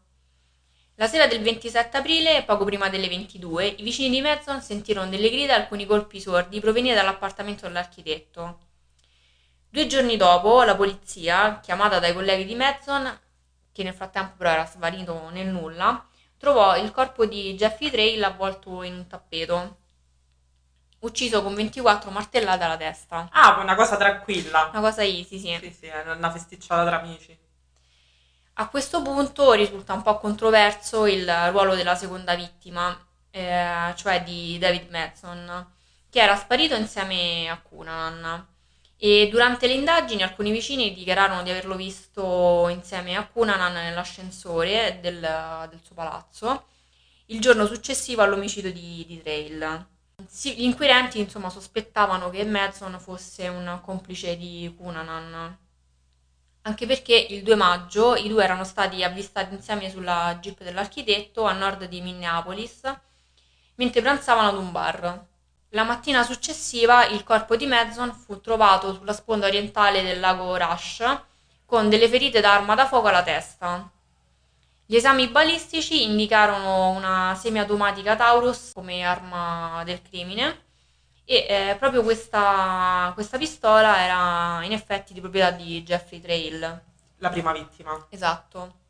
La 0.95 1.07
sera 1.07 1.27
del 1.27 1.43
27 1.43 1.99
aprile, 1.99 2.43
poco 2.45 2.65
prima 2.65 2.89
delle 2.89 3.09
22, 3.09 3.67
i 3.67 3.83
vicini 3.83 4.09
di 4.09 4.23
Madson 4.23 4.63
sentirono 4.63 5.11
delle 5.11 5.29
grida 5.29 5.53
e 5.53 5.61
alcuni 5.61 5.85
colpi 5.85 6.19
sordi 6.19 6.61
provenire 6.61 6.95
dall'appartamento 6.95 7.67
dell'architetto. 7.67 8.66
Due 9.69 9.87
giorni 9.87 10.17
dopo, 10.17 10.63
la 10.63 10.75
polizia, 10.75 11.61
chiamata 11.61 11.99
dai 11.99 12.13
colleghi 12.13 12.45
di 12.45 12.55
Madson, 12.55 13.21
che 13.73 13.83
nel 13.83 13.95
frattempo 13.95 14.35
però 14.37 14.51
era 14.51 14.67
svanito 14.67 15.29
nel 15.31 15.49
nulla, 15.49 16.05
trovò 16.39 16.77
il 16.77 16.91
corpo 16.93 17.27
di 17.27 17.55
Jeffrey 17.55 17.91
Trail 17.91 18.23
avvolto 18.25 18.83
in 18.83 18.95
un 18.95 19.07
tappeto, 19.07 19.77
ucciso 21.01 21.43
con 21.43 21.55
24 21.55 22.11
martellate 22.11 22.65
alla 22.65 22.77
testa. 22.77 23.29
Ah, 23.33 23.61
una 23.61 23.75
cosa 23.75 23.97
tranquilla. 23.97 24.69
Una 24.73 24.81
cosa 24.81 25.03
easy, 25.05 25.39
sì. 25.39 25.59
Sì, 25.61 25.71
sì, 25.71 25.91
una 26.05 26.31
festicciata 26.31 26.87
tra 26.87 27.01
amici. 27.01 27.37
A 28.59 28.69
questo 28.69 29.03
punto 29.03 29.53
risulta 29.53 29.93
un 29.93 30.01
po' 30.03 30.19
controverso 30.19 31.05
il 31.07 31.31
ruolo 31.51 31.75
della 31.75 31.95
seconda 31.95 32.35
vittima, 32.35 32.99
eh, 33.31 33.93
cioè 33.97 34.23
di 34.23 34.57
David 34.59 34.89
Madson, 34.91 35.73
che 36.09 36.21
era 36.21 36.35
sparito 36.37 36.75
insieme 36.75 37.49
a 37.51 37.61
Cunanan. 37.61 38.55
E 38.99 39.29
durante 39.31 39.67
le 39.67 39.75
indagini 39.75 40.23
alcuni 40.23 40.51
vicini 40.51 40.95
dichiararono 40.95 41.43
di 41.43 41.51
averlo 41.51 41.77
visto 41.77 42.69
insieme 42.69 43.15
a 43.17 43.27
Cunanan 43.27 43.73
nell'ascensore 43.73 44.99
del, 45.03 45.21
del 45.69 45.81
suo 45.83 45.95
palazzo 45.95 46.67
il 47.27 47.41
giorno 47.41 47.67
successivo 47.67 48.23
all'omicidio 48.23 48.73
di, 48.73 49.05
di 49.07 49.21
Trail. 49.21 49.87
Sì, 50.27 50.55
gli 50.57 50.63
inquirenti 50.63 51.19
insomma 51.19 51.51
sospettavano 51.51 52.31
che 52.31 52.45
Madson 52.45 52.99
fosse 53.01 53.49
un 53.49 53.81
complice 53.83 54.37
di 54.37 54.73
Cunanan. 54.77 55.59
Anche 56.63 56.87
perché 56.87 57.15
il 57.15 57.43
2 57.43 57.55
maggio 57.55 58.17
i 58.17 58.29
due 58.29 58.43
erano 58.43 58.65
stati 58.65 59.03
avvistati 59.05 59.55
insieme 59.55 59.91
sulla 59.91 60.39
jeep 60.41 60.63
dell'architetto 60.63 61.45
a 61.45 61.53
nord 61.53 61.85
di 61.85 62.01
Minneapolis 62.01 62.81
mentre 63.77 64.01
pranzavano 64.01 64.49
ad 64.49 64.57
un 64.57 64.73
bar. 64.73 65.27
La 65.71 65.85
mattina 65.85 66.23
successiva 66.23 67.07
il 67.07 67.25
corpo 67.25 67.57
di 67.57 67.67
Madson 67.67 68.13
fu 68.13 68.41
trovato 68.41 68.95
sulla 68.95 69.13
sponda 69.13 69.47
orientale 69.47 70.03
del 70.03 70.21
lago 70.21 70.57
Rush 70.57 71.05
con 71.65 71.89
delle 71.89 72.09
ferite 72.09 72.41
da 72.41 72.55
arma 72.55 72.75
da 72.75 72.87
fuoco 72.87 73.09
alla 73.09 73.23
testa. 73.23 73.91
Gli 74.89 74.95
esami 74.95 75.27
balistici 75.27 76.05
indicarono 76.05 76.91
una 76.91 77.35
semiautomatica 77.35 78.15
Taurus 78.15 78.71
come 78.73 79.03
arma 79.03 79.83
del 79.85 80.01
crimine 80.01 80.63
e 81.25 81.47
eh, 81.49 81.77
proprio 81.77 82.05
questa, 82.05 83.11
questa 83.15 83.37
pistola 83.37 84.01
era 84.01 84.65
in 84.65 84.71
effetti 84.71 85.13
di 85.13 85.21
proprietà 85.21 85.51
di 85.51 85.83
Jeffrey 85.83 86.21
Trail. 86.21 86.83
La 87.19 87.31
prima 87.31 87.53
vittima. 87.53 88.07
Esatto. 88.11 88.85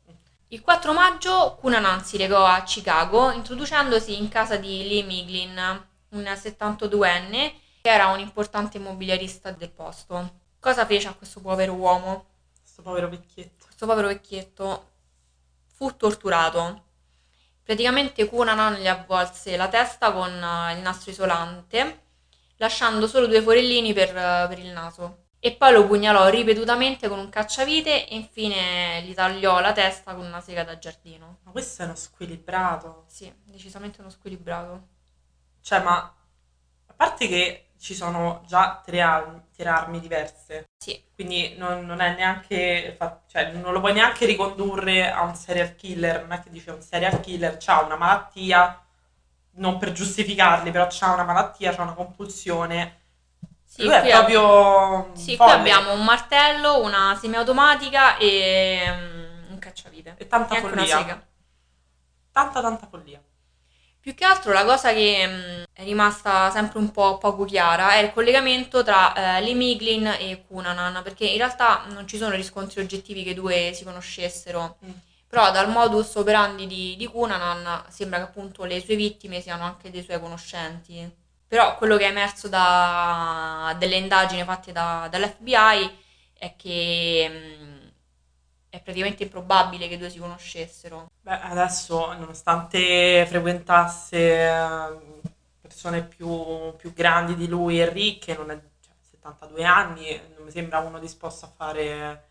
Il 0.49 0.61
4 0.61 0.93
maggio 0.93 1.57
Cunanan 1.59 2.05
si 2.05 2.15
recò 2.15 2.45
a 2.45 2.61
Chicago 2.61 3.31
introducendosi 3.31 4.17
in 4.17 4.29
casa 4.29 4.55
di 4.55 4.87
Lee 4.87 5.03
Miglin, 5.03 5.83
un 6.17 6.23
72enne 6.23 7.53
che 7.81 7.89
era 7.89 8.07
un 8.07 8.19
importante 8.19 8.77
immobiliarista 8.77 9.51
del 9.51 9.69
posto. 9.69 10.45
Cosa 10.59 10.85
fece 10.85 11.07
a 11.07 11.13
questo 11.13 11.39
povero 11.39 11.73
uomo? 11.73 12.25
Questo 12.59 12.81
povero 12.81 13.07
vecchietto. 13.07 13.65
Questo 13.65 13.85
povero 13.85 14.07
vecchietto 14.07 14.89
fu 15.73 15.95
torturato. 15.95 16.83
Praticamente 17.63 18.27
Cunanan 18.27 18.75
gli 18.75 18.87
avvolse 18.87 19.55
la 19.55 19.67
testa 19.67 20.11
con 20.11 20.31
eh, 20.31 20.73
il 20.73 20.79
nastro 20.79 21.11
isolante, 21.11 22.01
lasciando 22.57 23.07
solo 23.07 23.27
due 23.27 23.41
forellini 23.41 23.93
per, 23.93 24.09
eh, 24.09 24.45
per 24.49 24.59
il 24.59 24.71
naso. 24.71 25.25
E 25.39 25.53
poi 25.53 25.71
lo 25.71 25.85
pugnalò 25.85 26.27
ripetutamente 26.29 27.07
con 27.07 27.19
un 27.19 27.29
cacciavite 27.29 28.07
e 28.07 28.15
infine 28.15 29.03
gli 29.03 29.13
tagliò 29.13 29.59
la 29.59 29.71
testa 29.71 30.15
con 30.15 30.25
una 30.25 30.41
sega 30.41 30.63
da 30.63 30.79
giardino. 30.79 31.39
Ma 31.43 31.51
questo 31.51 31.83
è 31.83 31.85
uno 31.85 31.95
squilibrato. 31.95 33.03
Sì, 33.07 33.31
decisamente 33.43 34.01
uno 34.01 34.09
squilibrato. 34.09 34.95
Cioè, 35.67 35.81
ma 35.83 35.97
a 35.97 36.93
parte 36.95 37.27
che 37.27 37.71
ci 37.77 37.93
sono 37.93 38.41
già 38.47 38.81
tre 38.85 39.01
armi, 39.01 39.41
tre 39.53 39.67
armi 39.67 39.99
diverse. 39.99 40.69
Sì. 40.77 41.03
Quindi 41.13 41.55
non, 41.57 41.85
non 41.85 41.99
è 41.99 42.15
neanche. 42.15 42.95
fa- 42.97 43.21
cioè, 43.27 43.51
non 43.51 43.73
lo 43.73 43.81
puoi 43.81 43.91
neanche 43.91 44.25
ricondurre 44.25 45.11
a 45.11 45.23
un 45.23 45.35
serial 45.35 45.75
killer. 45.75 46.21
Non 46.21 46.31
è 46.31 46.39
che 46.41 46.49
dice 46.49 46.71
un 46.71 46.81
serial 46.81 47.19
killer 47.19 47.57
ha 47.65 47.81
una 47.83 47.97
malattia, 47.97 48.81
non 49.55 49.77
per 49.77 49.91
giustificarli, 49.91 50.71
però 50.71 50.87
ha 51.01 51.13
una 51.13 51.23
malattia, 51.25 51.75
ha 51.75 51.81
una 51.81 51.93
compulsione. 51.93 53.01
Sì, 53.65 53.83
Lui 53.83 53.93
è 53.93 53.99
qui, 53.99 54.11
ab- 54.11 54.25
proprio. 54.31 55.15
sì, 55.17 55.25
qui 55.25 55.35
folle. 55.35 55.51
abbiamo 55.51 55.91
un 55.91 56.03
martello, 56.05 56.79
una 56.81 57.13
semiautomatica 57.19 58.15
e 58.17 58.85
mm, 58.89 59.51
un 59.51 59.59
cacciavite. 59.59 60.15
E 60.17 60.27
tanta 60.27 60.53
E 60.53 60.57
anche 60.59 60.71
una 60.71 60.85
follia. 60.85 60.97
sega. 60.97 61.27
Tanta, 62.31 62.61
tanta 62.61 62.87
follia. 62.87 63.21
Più 64.07 64.15
che 64.15 64.23
altro 64.23 64.53
la 64.53 64.63
cosa 64.63 64.93
che 64.93 65.27
mh, 65.27 65.63
è 65.73 65.83
rimasta 65.83 66.49
sempre 66.49 66.79
un 66.79 66.91
po' 66.91 67.17
poco 67.17 67.43
chiara 67.43 67.91
è 67.95 67.97
il 67.97 68.13
collegamento 68.13 68.81
tra 68.81 69.37
eh, 69.37 69.41
Lee 69.41 69.53
Miglin 69.53 70.07
e 70.17 70.45
Cunanan, 70.47 71.03
perché 71.03 71.25
in 71.25 71.35
realtà 71.35 71.83
non 71.91 72.07
ci 72.07 72.15
sono 72.15 72.33
riscontri 72.33 72.79
oggettivi 72.79 73.23
che 73.23 73.31
i 73.31 73.33
due 73.33 73.73
si 73.73 73.83
conoscessero, 73.83 74.77
Mm. 74.85 74.91
però 75.27 75.51
dal 75.51 75.69
modus 75.69 76.15
operandi 76.15 76.67
di, 76.67 76.95
di 76.95 77.05
Cunanan 77.05 77.83
sembra 77.89 78.19
che 78.19 78.23
appunto 78.23 78.63
le 78.63 78.79
sue 78.79 78.95
vittime 78.95 79.41
siano 79.41 79.65
anche 79.65 79.91
dei 79.91 80.03
suoi 80.03 80.21
conoscenti. 80.21 81.11
Però 81.45 81.75
quello 81.77 81.97
che 81.97 82.05
è 82.05 82.09
emerso 82.09 82.47
da 82.47 83.75
delle 83.77 83.95
indagini 83.97 84.41
fatte 84.45 84.71
da- 84.71 85.07
dall'FBI 85.11 85.97
è 86.39 86.55
che 86.55 87.29
mh, 87.29 87.66
è 88.69 88.81
praticamente 88.81 89.23
improbabile 89.23 89.87
che 89.87 89.95
i 89.95 89.97
due 89.97 90.09
si 90.09 90.19
conoscessero. 90.19 91.09
Beh, 91.21 91.39
adesso, 91.41 92.13
nonostante 92.13 93.25
frequentasse 93.27 94.17
eh, 94.17 94.97
persone 95.61 96.03
più, 96.03 96.75
più 96.75 96.93
grandi 96.93 97.35
di 97.35 97.47
lui 97.47 97.79
e 97.79 97.89
ricche, 97.89 98.35
non 98.35 98.51
è, 98.51 98.59
cioè, 98.81 98.93
72 99.01 99.63
anni, 99.63 100.21
non 100.35 100.45
mi 100.45 100.51
sembra 100.51 100.79
uno 100.79 100.99
disposto 100.99 101.45
a 101.45 101.51
fare, 101.55 102.29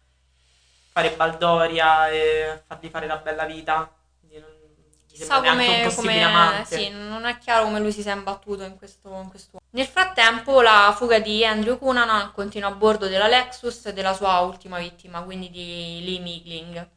fare 0.92 1.14
baldoria 1.16 2.08
e 2.08 2.62
fargli 2.66 2.88
fare 2.88 3.06
la 3.06 3.18
bella 3.18 3.44
vita. 3.44 3.90
Un 5.22 5.28
come, 5.28 5.80
possibile 5.84 5.94
come- 5.94 6.22
amante. 6.24 6.76
sì, 6.76 6.88
non 6.90 7.24
è 7.24 7.38
chiaro 7.38 7.64
come 7.64 7.80
lui 7.80 7.92
si 7.92 8.02
sia 8.02 8.12
imbattuto 8.14 8.64
in 8.64 8.76
questo, 8.76 9.08
in 9.22 9.28
questo- 9.28 9.58
Nel 9.70 9.86
frattempo 9.86 10.60
la 10.60 10.94
fuga 10.96 11.18
di 11.18 11.44
Andrew 11.44 11.78
Cunanan 11.78 12.32
continua 12.32 12.68
a 12.68 12.72
bordo 12.72 13.06
della 13.08 13.28
Lexus 13.28 13.86
e 13.86 13.92
della 13.92 14.14
sua 14.14 14.38
ultima 14.40 14.78
vittima, 14.78 15.22
quindi 15.22 15.50
di 15.50 16.00
Lee 16.04 16.20
Migling. 16.20 16.88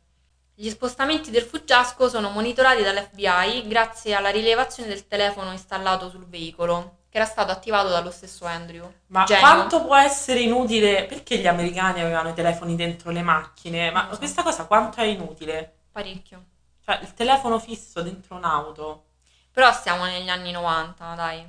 Gli 0.55 0.69
spostamenti 0.69 1.31
del 1.31 1.43
fuggiasco 1.43 2.09
sono 2.09 2.29
monitorati 2.31 2.83
dall'FBI 2.83 3.65
grazie 3.67 4.13
alla 4.13 4.29
rilevazione 4.29 4.89
del 4.89 5.07
telefono 5.07 5.51
installato 5.53 6.09
sul 6.09 6.27
veicolo, 6.27 6.97
che 7.09 7.17
era 7.17 7.25
stato 7.25 7.51
attivato 7.51 7.88
dallo 7.88 8.11
stesso 8.11 8.45
Andrew. 8.45 8.91
Ma 9.07 9.23
Genio. 9.23 9.41
quanto 9.41 9.85
può 9.85 9.95
essere 9.95 10.41
inutile? 10.41 11.05
Perché 11.05 11.38
gli 11.38 11.47
americani 11.47 12.01
avevano 12.01 12.29
i 12.29 12.33
telefoni 12.33 12.75
dentro 12.75 13.09
le 13.11 13.21
macchine? 13.21 13.89
Ma 13.91 14.07
questa 14.07 14.43
cosa 14.43 14.65
quanto 14.65 14.99
è 14.99 15.05
inutile? 15.05 15.75
Parecchio. 15.93 16.43
Cioè, 16.89 17.01
il 17.03 17.13
telefono 17.13 17.60
fisso 17.60 18.01
dentro 18.01 18.36
un'auto. 18.36 19.03
Però 19.51 19.72
stiamo 19.72 20.05
negli 20.05 20.29
anni 20.29 20.51
90, 20.51 21.13
dai. 21.13 21.48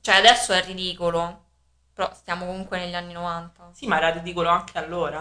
Cioè 0.00 0.14
adesso 0.14 0.52
è 0.52 0.64
ridicolo, 0.64 1.46
però 1.92 2.12
stiamo 2.14 2.46
comunque 2.46 2.78
negli 2.78 2.94
anni 2.94 3.12
90. 3.12 3.70
Sì, 3.72 3.88
ma 3.88 3.96
era 3.96 4.10
ridicolo 4.10 4.48
anche 4.48 4.78
allora. 4.78 5.20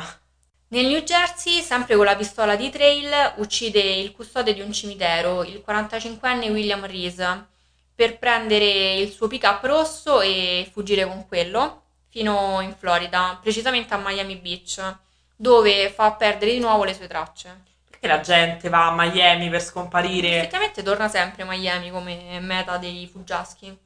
Nel 0.68 0.86
New 0.86 1.00
Jersey, 1.00 1.64
sempre 1.64 1.96
con 1.96 2.06
la 2.06 2.16
pistola 2.16 2.56
di 2.56 2.70
Trail, 2.70 3.34
uccide 3.38 3.80
il 3.80 4.12
custode 4.12 4.54
di 4.54 4.62
un 4.62 4.72
cimitero, 4.72 5.44
il 5.44 5.64
45enne 5.66 6.52
William 6.52 6.86
Reese, 6.86 7.48
per 7.96 8.20
prendere 8.20 8.94
il 8.98 9.12
suo 9.12 9.28
pick-up 9.28 9.64
rosso 9.64 10.22
e 10.22 10.70
fuggire 10.72 11.04
con 11.08 11.28
quello 11.28 11.82
fino 12.10 12.62
in 12.62 12.76
Florida, 12.76 13.40
precisamente 13.42 13.92
a 13.96 13.98
Miami 13.98 14.36
Beach, 14.36 14.98
dove 15.36 15.90
fa 15.90 16.12
perdere 16.12 16.52
di 16.52 16.60
nuovo 16.60 16.84
le 16.84 16.94
sue 16.94 17.08
tracce. 17.08 17.74
La 18.08 18.22
gente 18.22 18.70
va 18.70 18.88
a 18.88 18.94
Miami 18.96 19.50
per 19.50 19.62
scomparire? 19.62 20.38
Effettivamente 20.38 20.84
torna 20.84 21.08
sempre 21.08 21.44
Miami 21.44 21.92
come 21.92 22.40
meta 22.40 22.78
dei 22.78 23.08
fuggiaschi. 23.08 23.78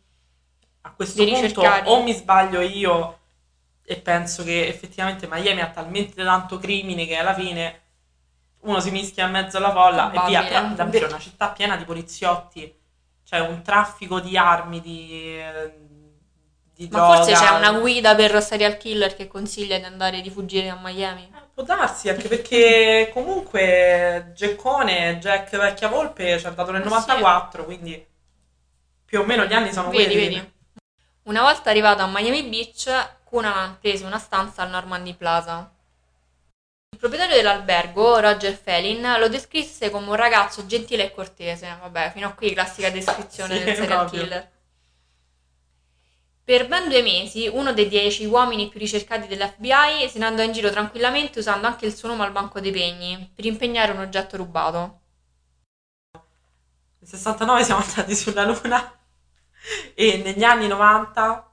A 0.82 0.92
questo 0.92 1.24
punto 1.24 1.42
ricercati. 1.42 1.90
o 1.90 2.04
mi 2.04 2.14
sbaglio 2.14 2.62
io 2.62 3.20
e 3.84 3.98
penso 3.98 4.44
che 4.44 4.68
effettivamente 4.68 5.28
Miami 5.30 5.62
ha 5.62 5.70
talmente 5.70 6.24
tanto 6.24 6.58
crimine 6.58 7.06
che 7.06 7.16
alla 7.16 7.34
fine 7.34 7.82
uno 8.62 8.80
si 8.80 8.92
mischia 8.92 9.26
in 9.26 9.32
mezzo 9.32 9.58
alla 9.58 9.72
folla 9.72 10.12
e 10.12 10.28
via. 10.28 10.44
Però 10.44 10.68
davvero 10.70 11.08
una 11.08 11.20
città 11.20 11.50
piena 11.50 11.76
di 11.76 11.86
poliziotti, 11.86 12.74
c'è 13.26 13.40
un 13.40 13.62
traffico 13.62 14.20
di 14.20 14.38
armi, 14.38 14.82
di, 14.82 15.38
di 16.74 16.88
Ma 16.92 16.98
droga. 16.98 17.16
forse 17.16 17.34
c'è 17.34 17.50
una 17.50 17.74
guida 17.80 18.16
per 18.16 18.42
serial 18.42 18.78
killer 18.78 19.16
che 19.16 19.28
consiglia 19.28 19.78
di 19.78 19.86
andare 19.86 20.22
di 20.22 20.30
fuggire 20.30 20.70
a 20.70 20.80
Miami. 20.82 21.30
Può 21.60 21.68
darsi, 21.68 22.08
anche 22.08 22.30
perché 22.30 23.10
comunque 23.12 24.32
Geccone, 24.34 25.18
Jack 25.20 25.58
Vecchia 25.58 25.90
Volpe 25.90 26.40
ci 26.40 26.46
ha 26.48 26.52
dato 26.52 26.72
nel 26.72 26.80
Eh 26.80 26.86
sì. 26.86 26.90
94, 26.90 27.66
quindi 27.66 28.08
più 29.04 29.20
o 29.20 29.26
meno 29.26 29.44
gli 29.44 29.52
anni 29.52 29.74
sono 29.74 29.90
Vedi, 29.90 30.06
quelli. 30.06 30.36
vedi. 30.36 30.54
Una 31.24 31.42
volta 31.42 31.70
arrivato 31.70 32.02
a 32.02 32.08
Miami 32.08 32.44
Beach, 32.48 33.16
Cunanan 33.26 33.78
prese 33.78 34.06
una 34.06 34.20
stanza 34.20 34.62
al 34.62 34.70
Normandy 34.70 35.14
Plaza. 35.16 35.70
Il 36.92 36.98
proprietario 36.98 37.36
dell'albergo, 37.36 38.20
Roger 38.20 38.54
Felin, 38.54 39.16
lo 39.20 39.28
descrisse 39.28 39.90
come 39.90 40.08
un 40.08 40.16
ragazzo 40.16 40.66
gentile 40.66 41.04
e 41.08 41.12
cortese. 41.12 41.78
Vabbè, 41.82 42.12
fino 42.14 42.28
a 42.28 42.32
qui 42.36 42.54
classica 42.54 42.90
descrizione 42.90 43.58
Sì, 43.58 43.64
del 43.66 43.76
serial 43.76 43.98
proprio. 43.98 44.22
killer. 44.22 44.50
Per 46.50 46.68
ben 46.68 46.90
due 46.90 47.04
mesi, 47.04 47.48
uno 47.48 47.74
dei 47.74 47.88
dieci 47.88 48.26
uomini 48.26 48.70
più 48.70 48.80
ricercati 48.80 49.28
dell'FBI 49.28 50.10
se 50.10 50.18
ne 50.18 50.26
andò 50.26 50.42
in 50.42 50.52
giro 50.52 50.72
tranquillamente 50.72 51.38
usando 51.38 51.68
anche 51.68 51.86
il 51.86 51.96
suo 51.96 52.08
nome 52.08 52.24
al 52.24 52.32
banco 52.32 52.60
dei 52.60 52.72
pegni 52.72 53.32
per 53.36 53.46
impegnare 53.46 53.92
un 53.92 54.00
oggetto 54.00 54.36
rubato. 54.36 55.00
Nel 56.12 57.08
69 57.08 57.64
siamo 57.64 57.84
andati 57.86 58.16
sulla 58.16 58.46
Luna 58.46 58.98
e 59.94 60.22
negli 60.26 60.44
anni 60.44 60.66
90 60.66 61.52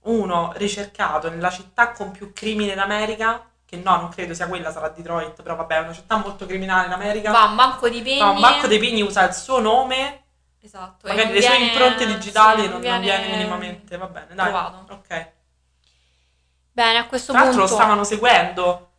uno 0.00 0.52
ricercato 0.56 1.30
nella 1.30 1.48
città 1.48 1.92
con 1.92 2.10
più 2.10 2.34
crimine 2.34 2.74
d'America, 2.74 3.48
che 3.64 3.76
no, 3.78 3.96
non 3.96 4.10
credo 4.10 4.34
sia 4.34 4.46
quella, 4.46 4.70
sarà 4.72 4.90
Detroit, 4.90 5.40
però 5.40 5.56
vabbè, 5.56 5.74
è 5.74 5.80
una 5.80 5.94
città 5.94 6.18
molto 6.18 6.44
criminale 6.44 6.88
in 6.88 6.92
America. 6.92 7.30
Va 7.30 7.44
a 7.44 7.48
un 7.48 7.56
banco 7.56 7.88
di 7.88 8.02
pegni. 8.02 8.18
Va 8.18 8.26
a 8.26 8.30
un 8.32 8.40
banco 8.40 8.66
dei 8.66 8.78
pigni, 8.78 9.00
usa 9.00 9.26
il 9.26 9.32
suo 9.32 9.58
nome, 9.58 10.25
Esatto. 10.66 11.06
magari 11.06 11.32
le 11.32 11.40
sue 11.40 11.56
viene- 11.56 11.72
impronte 11.72 12.06
digitali 12.06 12.62
sì, 12.62 12.68
non, 12.68 12.80
non 12.80 13.00
viene 13.00 13.28
minimamente, 13.28 13.96
va 13.96 14.06
bene, 14.08 14.34
dai. 14.34 14.48
trovato. 14.50 14.92
Ok. 14.94 15.32
Bene, 16.72 16.98
a 16.98 17.06
questo 17.06 17.32
Tra 17.32 17.42
l'altro 17.42 17.60
punto... 17.60 17.74
lo 17.74 17.80
stavano 17.80 18.04
seguendo, 18.04 18.90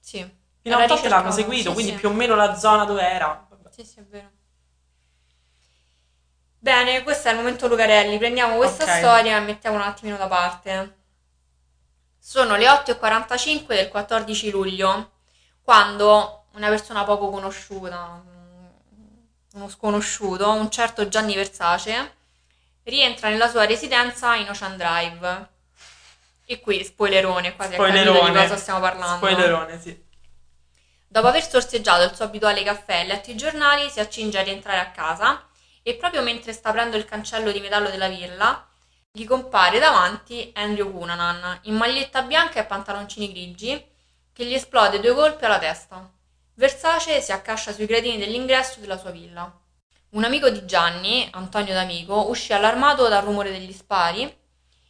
Sì, 0.00 0.18
fino 0.18 0.76
a 0.76 0.82
Era 0.82 0.92
un 0.92 0.98
tot 1.00 1.08
l'hanno 1.08 1.28
ricercato, 1.28 1.30
seguito, 1.30 1.68
sì, 1.68 1.74
quindi 1.74 1.92
sì. 1.92 1.98
più 1.98 2.08
o 2.08 2.12
meno 2.12 2.34
la 2.34 2.54
zona 2.56 2.84
dove 2.84 3.02
era. 3.08 3.46
Vabbè. 3.48 3.68
sì, 3.72 3.84
sì, 3.84 4.00
è 4.00 4.02
vero. 4.02 4.30
Bene, 6.58 7.02
questo 7.02 7.28
è 7.28 7.30
il 7.32 7.38
momento 7.38 7.66
Lucarelli. 7.68 8.18
Prendiamo 8.18 8.56
questa 8.56 8.84
Ok. 8.84 8.90
storia 8.98 9.36
e 9.36 9.40
mettiamo 9.40 9.76
un 9.76 9.82
attimino 9.82 10.16
da 10.16 10.26
parte. 10.28 10.96
Sono 12.18 12.56
le 12.56 12.66
8.45 12.66 13.66
del 13.68 13.88
14 13.88 14.50
luglio, 14.50 15.12
quando 15.62 16.44
una 16.54 16.68
persona 16.68 17.02
poco 17.04 17.30
conosciuta, 17.30 18.22
uno 19.54 19.68
sconosciuto, 19.68 20.50
un 20.50 20.70
certo 20.70 21.08
Gianni 21.08 21.34
Versace, 21.34 22.14
rientra 22.84 23.28
nella 23.28 23.48
sua 23.48 23.64
residenza 23.64 24.34
in 24.34 24.48
Ocean 24.48 24.76
Drive. 24.76 25.48
E 26.44 26.60
qui, 26.60 26.84
spoilerone, 26.84 27.54
quasi 27.54 27.76
capito 27.76 27.92
di 27.92 28.04
Spoilerone. 28.04 28.40
cosa 28.40 28.56
stiamo 28.56 28.80
parlando. 28.80 29.26
Spoilerone, 29.26 29.80
sì. 29.80 30.04
Dopo 31.06 31.26
aver 31.26 31.46
sorseggiato 31.46 32.04
il 32.04 32.14
suo 32.14 32.24
abituale 32.24 32.62
caffè 32.62 33.00
e 33.00 33.04
letto 33.04 33.30
i 33.30 33.36
giornali, 33.36 33.90
si 33.90 34.00
accinge 34.00 34.38
a 34.38 34.42
rientrare 34.42 34.80
a 34.80 34.90
casa 34.90 35.46
e 35.82 35.94
proprio 35.96 36.22
mentre 36.22 36.52
sta 36.52 36.70
aprendo 36.70 36.96
il 36.96 37.04
cancello 37.04 37.52
di 37.52 37.60
metallo 37.60 37.90
della 37.90 38.08
villa, 38.08 38.66
gli 39.10 39.26
compare 39.26 39.78
davanti 39.78 40.50
Andrew 40.54 40.90
Cunanan 40.90 41.58
in 41.64 41.76
maglietta 41.76 42.22
bianca 42.22 42.60
e 42.60 42.64
pantaloncini 42.64 43.30
grigi 43.30 43.90
che 44.32 44.46
gli 44.46 44.54
esplode 44.54 45.00
due 45.00 45.12
colpi 45.12 45.44
alla 45.44 45.58
testa. 45.58 46.10
Versace 46.54 47.20
si 47.20 47.32
accascia 47.32 47.72
sui 47.72 47.86
gradini 47.86 48.18
dell'ingresso 48.18 48.80
della 48.80 48.98
sua 48.98 49.10
villa. 49.10 49.50
Un 50.10 50.24
amico 50.24 50.50
di 50.50 50.66
Gianni, 50.66 51.26
Antonio 51.32 51.72
D'Amico, 51.72 52.28
uscì 52.28 52.52
allarmato 52.52 53.08
dal 53.08 53.24
rumore 53.24 53.50
degli 53.50 53.72
spari 53.72 54.30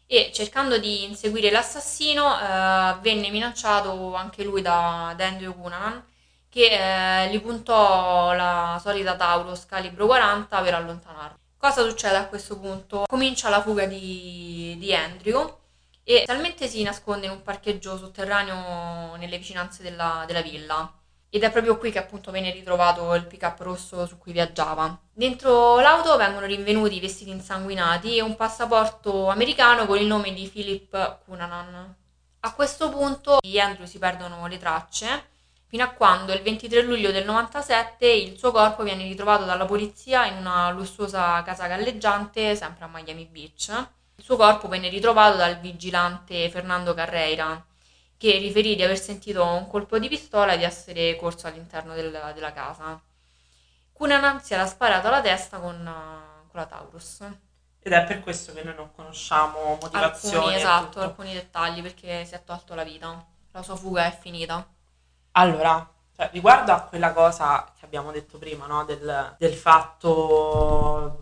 e 0.06 0.30
cercando 0.34 0.78
di 0.78 1.04
inseguire 1.04 1.50
l'assassino 1.50 2.38
eh, 2.38 2.96
venne 3.00 3.30
minacciato 3.30 4.14
anche 4.14 4.42
lui 4.42 4.60
da, 4.60 5.14
da 5.16 5.26
Andrew 5.26 5.54
Cunanan 5.54 6.04
che 6.48 7.24
eh, 7.24 7.30
gli 7.30 7.40
puntò 7.40 8.32
la 8.34 8.78
solita 8.82 9.16
Taurus 9.16 9.64
calibro 9.64 10.06
40 10.06 10.60
per 10.60 10.74
allontanarlo. 10.74 11.38
Cosa 11.56 11.88
succede 11.88 12.16
a 12.16 12.26
questo 12.26 12.58
punto? 12.58 13.04
Comincia 13.06 13.48
la 13.48 13.62
fuga 13.62 13.86
di, 13.86 14.74
di 14.78 14.92
Andrew 14.92 15.58
e 16.02 16.24
talmente 16.26 16.66
si 16.66 16.82
nasconde 16.82 17.26
in 17.26 17.32
un 17.32 17.42
parcheggio 17.42 17.96
sotterraneo 17.96 19.14
nelle 19.14 19.38
vicinanze 19.38 19.82
della, 19.84 20.24
della 20.26 20.42
villa. 20.42 20.92
Ed 21.34 21.44
è 21.44 21.50
proprio 21.50 21.78
qui 21.78 21.90
che 21.90 21.98
appunto 21.98 22.30
viene 22.30 22.50
ritrovato 22.50 23.14
il 23.14 23.24
pick-up 23.24 23.58
rosso 23.60 24.04
su 24.04 24.18
cui 24.18 24.32
viaggiava. 24.32 25.00
Dentro 25.10 25.80
l'auto 25.80 26.14
vengono 26.18 26.44
rinvenuti 26.44 27.00
vestiti 27.00 27.30
insanguinati 27.30 28.18
e 28.18 28.20
un 28.20 28.36
passaporto 28.36 29.28
americano 29.30 29.86
con 29.86 29.96
il 29.96 30.04
nome 30.04 30.34
di 30.34 30.46
Philip 30.46 31.20
Cunanan. 31.24 31.94
A 32.40 32.52
questo 32.52 32.90
punto 32.90 33.38
di 33.40 33.58
Andrew 33.58 33.86
si 33.86 33.98
perdono 33.98 34.46
le 34.46 34.58
tracce 34.58 35.28
fino 35.68 35.84
a 35.84 35.92
quando 35.92 36.34
il 36.34 36.42
23 36.42 36.82
luglio 36.82 37.10
del 37.10 37.24
97 37.24 38.06
il 38.06 38.36
suo 38.36 38.50
corpo 38.50 38.82
viene 38.82 39.04
ritrovato 39.04 39.44
dalla 39.46 39.64
polizia 39.64 40.26
in 40.26 40.36
una 40.36 40.70
lussuosa 40.70 41.42
casa 41.44 41.66
galleggiante 41.66 42.54
sempre 42.54 42.84
a 42.84 42.88
Miami 42.92 43.24
Beach. 43.24 43.70
Il 44.16 44.22
suo 44.22 44.36
corpo 44.36 44.68
venne 44.68 44.90
ritrovato 44.90 45.38
dal 45.38 45.58
vigilante 45.60 46.50
Fernando 46.50 46.92
Carreira 46.92 47.64
che 48.22 48.38
riferì 48.38 48.76
di 48.76 48.84
aver 48.84 49.00
sentito 49.00 49.44
un 49.44 49.66
colpo 49.66 49.98
di 49.98 50.06
pistola 50.06 50.52
e 50.52 50.58
di 50.58 50.62
essere 50.62 51.16
corso 51.16 51.48
all'interno 51.48 51.92
del- 51.92 52.30
della 52.32 52.52
casa. 52.52 53.00
Cunanan 53.92 54.40
si 54.40 54.54
era 54.54 54.64
sparato 54.64 55.08
alla 55.08 55.20
testa 55.20 55.58
con, 55.58 55.74
eh, 55.84 56.48
con 56.48 56.60
la 56.60 56.66
Taurus. 56.66 57.18
Ed 57.80 57.92
è 57.92 58.04
per 58.04 58.20
questo 58.20 58.52
che 58.52 58.62
noi 58.62 58.76
non 58.76 58.92
conosciamo 58.94 59.76
motivazioni. 59.80 60.36
Alcuni, 60.36 60.54
esatto, 60.54 61.00
alcuni 61.00 61.32
dettagli 61.32 61.82
perché 61.82 62.24
si 62.24 62.34
è 62.36 62.44
tolto 62.44 62.76
la 62.76 62.84
vita. 62.84 63.26
La 63.50 63.62
sua 63.64 63.74
fuga 63.74 64.06
è 64.06 64.16
finita. 64.16 64.64
Allora, 65.32 65.92
cioè, 66.14 66.28
riguardo 66.30 66.70
a 66.70 66.82
quella 66.82 67.12
cosa 67.12 67.72
che 67.76 67.84
abbiamo 67.84 68.12
detto 68.12 68.38
prima, 68.38 68.66
no? 68.66 68.84
del, 68.84 69.34
del 69.36 69.52
fatto 69.54 71.21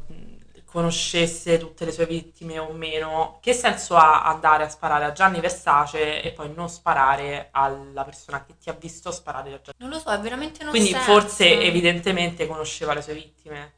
conoscesse 0.71 1.59
tutte 1.59 1.85
le 1.85 1.93
sue 1.93 2.07
vittime 2.07 2.59
o 2.59 2.73
meno, 2.73 3.39
che 3.41 3.53
senso 3.53 3.97
ha 3.97 4.25
andare 4.25 4.65
a 4.65 4.69
sparare 4.69 5.05
a 5.05 5.13
Gianni 5.13 5.41
Versace 5.41 6.23
e 6.23 6.33
poi 6.33 6.53
non 6.55 6.69
sparare 6.69 7.49
alla 7.51 8.05
persona 8.05 8.45
che 8.45 8.57
ti 8.57 8.71
ha 8.71 8.75
visto 8.75 9.11
sparare 9.11 9.53
a 9.53 9.61
Gianni? 9.61 9.77
Non 9.79 9.91
lo 9.91 9.99
so, 9.99 10.11
è 10.11 10.19
veramente 10.21 10.63
non 10.63 10.71
Quindi 10.71 10.91
sense. 10.91 11.05
forse 11.05 11.61
evidentemente 11.61 12.47
conosceva 12.47 12.95
le 12.95 13.03
sue 13.03 13.15
vittime. 13.15 13.73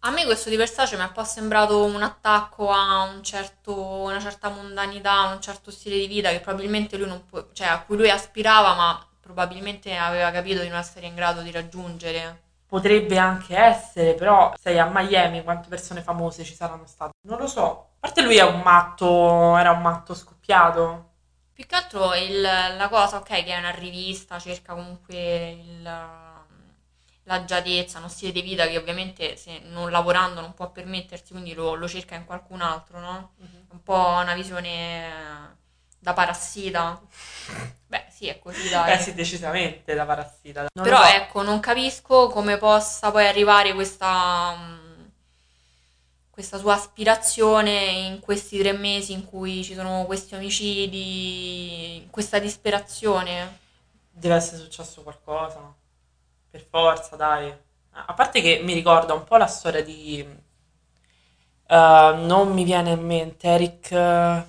A 0.00 0.10
me 0.10 0.24
questo 0.24 0.48
di 0.48 0.56
Versace 0.56 0.96
mi 0.96 1.02
è 1.02 1.06
un 1.06 1.12
po' 1.12 1.24
sembrato 1.24 1.84
un 1.84 2.02
attacco 2.02 2.70
a 2.70 3.02
un 3.02 3.22
certo, 3.24 3.74
una 3.74 4.20
certa 4.20 4.48
mondanità, 4.48 5.24
un 5.32 5.40
certo 5.40 5.70
stile 5.72 5.96
di 5.96 6.06
vita 6.06 6.30
che 6.30 6.40
probabilmente 6.40 6.96
lui 6.96 7.08
non 7.08 7.26
può, 7.26 7.48
cioè 7.52 7.66
a 7.66 7.82
cui 7.82 7.96
lui 7.96 8.08
aspirava, 8.08 8.74
ma 8.74 9.04
probabilmente 9.20 9.96
aveva 9.96 10.30
capito 10.30 10.62
di 10.62 10.68
non 10.68 10.78
essere 10.78 11.06
in 11.06 11.16
grado 11.16 11.40
di 11.42 11.50
raggiungere. 11.50 12.46
Potrebbe 12.68 13.18
anche 13.18 13.56
essere, 13.56 14.14
però 14.14 14.52
sei 14.56 14.78
a 14.78 14.90
Miami, 14.92 15.42
quante 15.42 15.68
persone 15.68 16.02
famose 16.02 16.44
ci 16.44 16.54
saranno 16.54 16.86
state? 16.86 17.12
Non 17.26 17.38
lo 17.38 17.46
so. 17.46 17.62
A 17.94 17.96
parte 18.00 18.22
lui 18.22 18.36
è 18.36 18.44
un 18.44 18.60
matto, 18.60 19.56
era 19.56 19.72
un 19.72 19.80
matto 19.80 20.14
scoppiato. 20.14 21.06
Più 21.52 21.66
che 21.66 21.74
altro 21.74 22.14
il- 22.14 22.40
la 22.40 22.88
cosa, 22.88 23.18
ok, 23.18 23.26
che 23.28 23.44
è 23.46 23.58
una 23.58 23.70
rivista, 23.70 24.38
cerca 24.38 24.72
comunque 24.74 25.50
il- 25.50 25.82
l'agiatezza, 27.24 27.98
uno 27.98 28.08
stile 28.08 28.32
di 28.32 28.40
vita 28.42 28.66
che 28.66 28.78
ovviamente 28.78 29.36
se 29.36 29.58
non 29.64 29.90
lavorando 29.90 30.40
non 30.40 30.54
può 30.54 30.70
permettersi, 30.72 31.32
quindi 31.32 31.52
lo, 31.54 31.74
lo 31.74 31.86
cerca 31.88 32.14
in 32.14 32.24
qualcun 32.24 32.60
altro, 32.62 32.98
no? 33.00 33.32
Un 33.70 33.82
po' 33.82 33.94
una 34.22 34.34
visione 34.34 35.56
da 35.98 36.12
parassita. 36.12 37.00
Beh, 37.86 38.04
sì, 38.10 38.28
è 38.28 38.38
così, 38.38 38.68
dai. 38.68 38.92
Eh 38.92 38.98
sì, 38.98 39.14
decisamente 39.14 39.94
da 39.94 40.04
parassita. 40.04 40.66
Non 40.72 40.84
Però 40.84 41.02
so. 41.02 41.08
ecco, 41.08 41.42
non 41.42 41.60
capisco 41.60 42.28
come 42.28 42.56
possa 42.58 43.10
poi 43.10 43.26
arrivare 43.26 43.72
questa, 43.72 44.54
mh, 44.54 45.10
questa 46.30 46.58
sua 46.58 46.74
aspirazione 46.74 47.72
in 47.72 48.20
questi 48.20 48.58
tre 48.58 48.72
mesi 48.72 49.12
in 49.12 49.24
cui 49.24 49.64
ci 49.64 49.74
sono 49.74 50.04
questi 50.04 50.34
omicidi, 50.34 52.06
questa 52.10 52.38
disperazione. 52.38 53.58
Deve 54.10 54.34
essere 54.34 54.58
successo 54.58 55.02
qualcosa. 55.02 55.74
Per 56.50 56.66
forza, 56.68 57.16
dai. 57.16 57.54
A 57.90 58.14
parte 58.14 58.40
che 58.40 58.60
mi 58.62 58.74
ricorda 58.74 59.12
un 59.14 59.24
po' 59.24 59.36
la 59.36 59.46
storia 59.46 59.82
di... 59.82 60.20
eh, 61.66 62.12
non 62.16 62.52
mi 62.52 62.64
viene 62.64 62.90
in 62.90 63.04
mente 63.04 63.48
Eric 63.48 63.90
eh, 63.92 64.44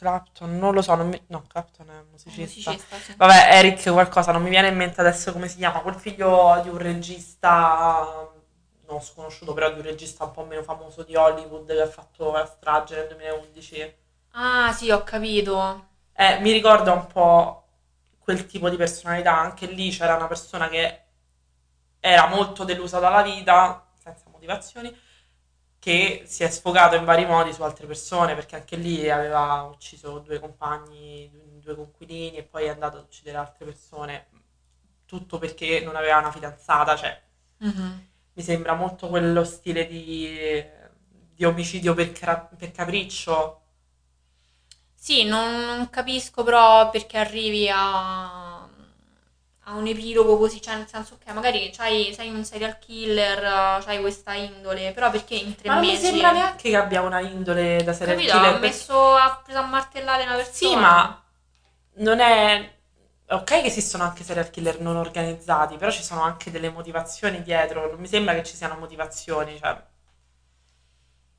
Clapton, 0.00 0.58
non 0.58 0.72
lo 0.74 0.80
so, 0.82 0.94
non 0.94 1.08
mi- 1.08 1.22
no, 1.28 1.44
Clapton 1.46 1.90
è 1.90 1.98
un 1.98 2.06
musicista. 2.10 2.70
Musicista, 2.70 2.96
sì. 2.96 3.14
Vabbè, 3.16 3.48
Eric 3.52 3.92
qualcosa, 3.92 4.32
non 4.32 4.42
mi 4.42 4.48
viene 4.48 4.68
in 4.68 4.76
mente 4.76 5.00
adesso 5.00 5.30
come 5.32 5.46
si 5.46 5.56
chiama, 5.56 5.80
quel 5.80 5.94
figlio 5.94 6.58
di 6.62 6.68
un 6.70 6.78
regista 6.78 8.28
non 8.88 9.00
sconosciuto, 9.02 9.52
però 9.52 9.70
di 9.70 9.78
un 9.78 9.84
regista 9.84 10.24
un 10.24 10.32
po' 10.32 10.44
meno 10.44 10.62
famoso 10.62 11.02
di 11.02 11.14
Hollywood 11.14 11.66
che 11.66 11.80
ha 11.80 11.86
fatto 11.86 12.32
la 12.32 12.46
strage 12.46 12.96
nel 12.96 13.08
2011. 13.08 13.94
Ah, 14.32 14.72
sì, 14.72 14.90
ho 14.90 15.02
capito. 15.04 15.86
Eh, 16.14 16.38
mi 16.40 16.52
ricorda 16.52 16.92
un 16.92 17.06
po' 17.06 17.64
quel 18.18 18.46
tipo 18.46 18.68
di 18.70 18.76
personalità, 18.76 19.38
anche 19.38 19.66
lì 19.66 19.90
c'era 19.90 20.16
una 20.16 20.26
persona 20.26 20.68
che 20.68 21.02
era 22.00 22.26
molto 22.28 22.64
delusa 22.64 22.98
dalla 22.98 23.22
vita, 23.22 23.86
senza 24.02 24.24
motivazioni, 24.30 24.94
che 25.80 26.24
si 26.26 26.44
è 26.44 26.50
sfogato 26.50 26.96
in 26.96 27.04
vari 27.04 27.26
modi 27.26 27.52
su 27.54 27.62
altre 27.64 27.86
persone, 27.88 28.36
perché 28.36 28.56
anche 28.56 28.76
lì 28.76 29.10
aveva 29.10 29.62
ucciso 29.64 30.20
due 30.20 30.38
compagni, 30.40 31.30
due 31.60 31.74
conquilini 31.76 32.36
e 32.38 32.44
poi 32.44 32.66
è 32.66 32.68
andato 32.70 32.98
ad 32.98 33.04
uccidere 33.04 33.38
altre 33.38 33.64
persone, 33.66 34.28
tutto 35.06 35.38
perché 35.38 35.80
non 35.82 35.96
aveva 35.96 36.18
una 36.18 36.30
fidanzata, 36.32 36.96
cioè 36.96 37.20
Mhm. 37.60 38.00
mi 38.34 38.42
sembra 38.42 38.74
molto 38.74 39.08
quello 39.08 39.44
stile 39.44 39.86
di, 39.86 40.28
di 41.34 41.44
omicidio 41.44 41.94
per, 41.94 42.10
per 42.56 42.70
capriccio. 42.72 43.60
Sì, 44.94 45.24
non, 45.24 45.64
non 45.64 45.88
capisco 45.90 46.42
però 46.44 46.90
perché 46.90 47.16
arrivi 47.18 47.68
a, 47.70 48.39
a 49.70 49.74
un 49.76 49.86
epilogo 49.86 50.36
così, 50.36 50.60
cioè 50.60 50.76
nel 50.76 50.88
senso 50.88 51.16
che 51.24 51.32
magari 51.32 51.70
c'hai, 51.74 52.12
sei 52.14 52.28
un 52.30 52.44
serial 52.44 52.78
killer, 52.78 53.82
c'hai 53.84 54.00
questa 54.00 54.34
indole, 54.34 54.92
però 54.92 55.10
perché 55.10 55.34
in 55.36 55.54
tre 55.54 55.68
Ma 55.68 55.74
non 55.76 55.84
mi 55.84 55.92
mesi... 55.92 56.06
sembra 56.06 56.32
neanche 56.32 56.70
che 56.70 56.76
abbia 56.76 57.02
una 57.02 57.20
indole 57.20 57.82
da 57.84 57.92
serial 57.92 58.16
Capito? 58.16 58.36
killer. 58.36 58.48
Ha 58.48 58.58
perché- 58.58 58.66
messo, 58.66 59.14
ha 59.14 59.40
preso 59.42 59.58
a 59.58 59.66
martellare 59.66 60.24
una 60.24 60.34
persona. 60.34 60.54
Sì, 60.54 60.76
ma 60.76 61.22
non 61.94 62.20
è... 62.20 62.78
Ok 63.28 63.44
che 63.44 63.66
esistono 63.66 64.02
anche 64.02 64.24
serial 64.24 64.50
killer 64.50 64.80
non 64.80 64.96
organizzati, 64.96 65.76
però 65.76 65.90
ci 65.92 66.02
sono 66.02 66.22
anche 66.22 66.50
delle 66.50 66.68
motivazioni 66.70 67.42
dietro. 67.42 67.88
Non 67.90 68.00
mi 68.00 68.08
sembra 68.08 68.34
che 68.34 68.42
ci 68.42 68.56
siano 68.56 68.74
motivazioni, 68.76 69.56
cioè... 69.58 69.80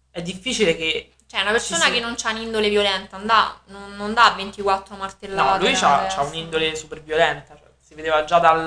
È 0.09 0.21
difficile 0.21 0.75
che... 0.75 1.13
Cioè, 1.27 1.41
una 1.41 1.51
persona 1.51 1.79
Sì, 1.81 1.85
sì. 1.87 1.91
che 1.93 1.99
non 2.01 2.15
ha 2.21 2.29
un'indole 2.31 2.69
violenta, 2.69 3.15
andà, 3.15 3.57
non, 3.67 3.95
non 3.95 4.13
dà 4.13 4.33
24 4.35 4.95
martellate. 4.97 5.63
No, 5.63 5.69
lui 5.69 5.73
ha 5.81 6.21
un'indole 6.23 6.75
super 6.75 7.01
violenta, 7.01 7.55
cioè, 7.57 7.70
si 7.91 7.97
vedeva 7.97 8.23
già 8.23 8.39
dal 8.39 8.63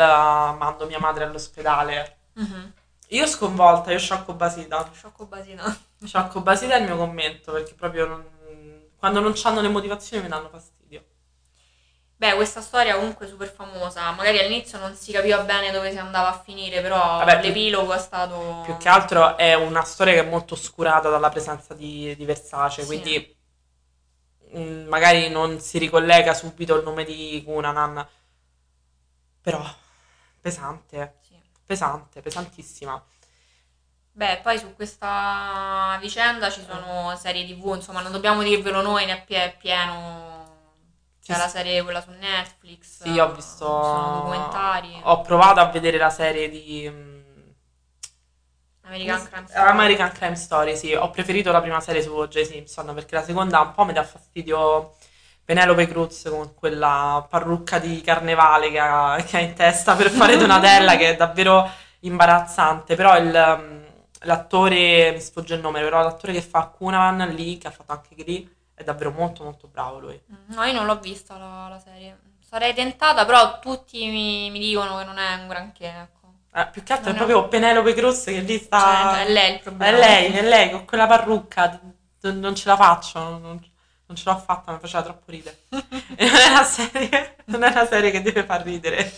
mando 0.58 0.84
mia 0.84 0.98
madre 0.98 1.24
all'ospedale. 1.24 2.18
Mhm. 2.34 2.72
Io 3.08 3.26
sconvolta, 3.26 3.90
io 3.90 3.98
sciocco 3.98 4.34
basita. 4.34 4.90
Sciocco 4.92 5.24
basina. 5.24 5.64
Sciocco 6.04 6.42
basita 6.42 6.74
è 6.74 6.80
il 6.80 6.84
mio 6.84 6.98
commento, 6.98 7.52
perché 7.52 7.72
proprio 7.72 8.06
non- 8.06 8.32
quando 8.98 9.20
non 9.20 9.32
hanno 9.44 9.60
le 9.62 9.68
motivazioni 9.68 10.22
mi 10.24 10.28
danno 10.28 10.50
fastidio. 10.50 11.04
Beh, 12.16 12.34
questa 12.34 12.60
storia 12.60 12.96
comunque 12.96 13.26
super 13.26 13.48
famosa. 13.50 14.10
Magari 14.10 14.40
all'inizio 14.40 14.78
non 14.78 14.94
si 14.94 15.10
capiva 15.12 15.38
bene 15.38 15.70
dove 15.70 15.90
si 15.90 15.96
andava 15.98 16.28
a 16.28 16.38
finire, 16.44 16.82
però 16.82 16.96
Vabbè, 16.98 17.38
più- 17.38 17.48
l'epilogo 17.48 17.94
è 17.94 17.98
stato. 17.98 18.60
Più 18.64 18.76
che 18.76 18.88
altro 18.90 19.38
è 19.38 19.54
una 19.54 19.84
storia 19.84 20.12
che 20.12 20.20
è 20.20 20.28
molto 20.28 20.52
oscurata 20.52 21.08
dalla 21.08 21.30
presenza 21.30 21.72
di, 21.72 22.14
di 22.14 22.24
Versace, 22.26 22.82
Sì. 22.82 22.86
quindi 22.86 23.36
mm, 24.56 24.86
magari 24.88 25.30
non 25.30 25.60
si 25.60 25.78
ricollega 25.78 26.34
subito 26.34 26.76
il 26.76 26.82
nome 26.84 27.04
di 27.04 27.42
Cunanan, 27.44 28.06
però 29.44 29.62
pesante, 30.40 31.18
Sì. 31.20 31.38
pesante, 31.66 32.22
pesantissima. 32.22 33.04
Beh, 34.12 34.40
poi 34.42 34.58
su 34.58 34.72
questa 34.74 35.98
vicenda 36.00 36.48
ci 36.48 36.62
sono 36.62 37.14
serie 37.16 37.44
TV, 37.44 37.74
insomma, 37.74 38.00
non 38.00 38.12
dobbiamo 38.12 38.42
dirvelo 38.42 38.80
noi, 38.80 39.04
ne 39.06 39.18
è 39.20 39.24
pie- 39.24 39.44
è 39.44 39.56
pieno. 39.56 40.42
C'è 41.20 41.32
Sì, 41.34 41.38
la 41.40 41.48
serie 41.48 41.82
quella 41.82 42.00
su 42.00 42.10
Netflix. 42.10 43.02
Sì, 43.02 43.18
ho 43.18 43.32
visto. 43.32 43.64
Sono 43.66 44.12
documentari. 44.20 45.00
Ho 45.02 45.20
provato 45.22 45.60
a 45.60 45.66
vedere 45.70 45.98
la 45.98 46.10
serie 46.10 46.48
di 46.48 46.88
mm, 46.88 47.50
American 48.82 49.24
Crime 49.28 49.46
Story. 49.48 49.68
American 49.68 50.12
Crime 50.12 50.36
Story, 50.36 50.76
sì. 50.76 50.94
Ho 50.94 51.10
preferito 51.10 51.50
la 51.50 51.60
prima 51.60 51.80
serie 51.80 52.02
su 52.02 52.12
O.J. 52.12 52.42
Simpson 52.42 52.94
perché 52.94 53.14
la 53.16 53.24
seconda 53.24 53.60
un 53.60 53.72
po' 53.72 53.84
mi 53.84 53.92
dà 53.92 54.04
fastidio 54.04 54.94
Penelope 55.44 55.86
Cruz 55.86 56.26
con 56.30 56.54
quella 56.54 57.24
parrucca 57.28 57.78
di 57.78 58.00
carnevale 58.00 58.70
che 58.70 58.78
ha, 58.78 59.22
che 59.26 59.36
ha 59.36 59.40
in 59.40 59.54
testa 59.54 59.94
per 59.94 60.10
fare 60.10 60.36
Donatella 60.36 60.96
che 60.96 61.10
è 61.10 61.16
davvero 61.16 61.70
imbarazzante. 62.00 62.94
Però 62.96 63.16
il, 63.18 63.56
mm, 63.60 63.82
l'attore, 64.22 65.12
mi 65.12 65.20
sfugge 65.20 65.54
il 65.54 65.60
nome, 65.60 65.80
però 65.82 66.02
l'attore 66.02 66.32
che 66.32 66.42
fa 66.42 66.66
Cunavan 66.68 67.28
lì, 67.34 67.58
che 67.58 67.68
ha 67.68 67.70
fatto 67.70 67.92
anche 67.92 68.14
Glee, 68.14 68.48
è 68.74 68.82
davvero 68.82 69.10
molto 69.10 69.44
molto 69.44 69.68
bravo 69.68 69.98
lui. 70.00 70.20
No, 70.46 70.62
io 70.64 70.72
non 70.72 70.86
l'ho 70.86 70.98
vista 70.98 71.36
la, 71.36 71.68
la 71.68 71.78
serie. 71.78 72.18
Sarei 72.40 72.72
tentata, 72.74 73.24
però 73.24 73.58
tutti 73.58 74.06
mi, 74.08 74.50
mi 74.50 74.58
dicono 74.60 74.96
che 74.98 75.04
non 75.04 75.18
è 75.18 75.34
un 75.34 75.48
granché, 75.48 75.86
ecco. 75.86 76.22
Eh, 76.54 76.68
più 76.70 76.82
che 76.84 76.92
altro 76.92 77.10
è 77.10 77.12
Non 77.14 77.22
è- 77.22 77.24
proprio 77.26 77.48
Penelope 77.48 77.94
Cruz 77.94 78.24
che 78.24 78.38
lì 78.40 78.58
sta... 78.58 79.10
Cioè, 79.14 79.24
è 79.26 79.30
lei 79.32 79.52
il 79.54 79.58
È 79.58 79.62
problema. 79.62 79.98
lei, 79.98 80.32
è 80.32 80.42
lei 80.42 80.70
con 80.70 80.84
quella 80.84 81.06
parrucca, 81.06 81.80
non 82.22 82.54
ce 82.54 82.68
la 82.68 82.76
faccio, 82.76 83.18
non, 83.18 83.60
non 84.14 84.16
ce 84.16 84.30
l'ho 84.30 84.38
fatta, 84.38 84.72
mi 84.72 84.78
faceva 84.78 85.02
troppo 85.02 85.30
ridere. 85.30 85.58
E 86.16 86.26
non 86.26 86.36
è 86.36 86.48
una 86.48 86.64
serie, 86.64 87.36
non 87.46 87.62
è 87.64 87.70
una 87.70 87.86
serie 87.86 88.10
che 88.10 88.22
deve 88.22 88.44
far 88.44 88.62
ridere, 88.62 89.12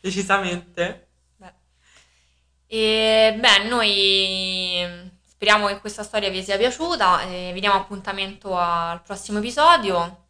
decisamente. 0.00 1.08
Beh. 1.36 1.52
E 2.66 3.36
beh, 3.36 3.64
noi 3.68 5.10
speriamo 5.26 5.66
che 5.66 5.80
questa 5.80 6.04
storia 6.04 6.30
vi 6.30 6.42
sia 6.42 6.56
piaciuta. 6.56 7.22
E 7.22 7.50
vi 7.52 7.60
diamo 7.60 7.76
appuntamento 7.76 8.56
al 8.56 9.02
prossimo 9.02 9.38
episodio. 9.38 10.26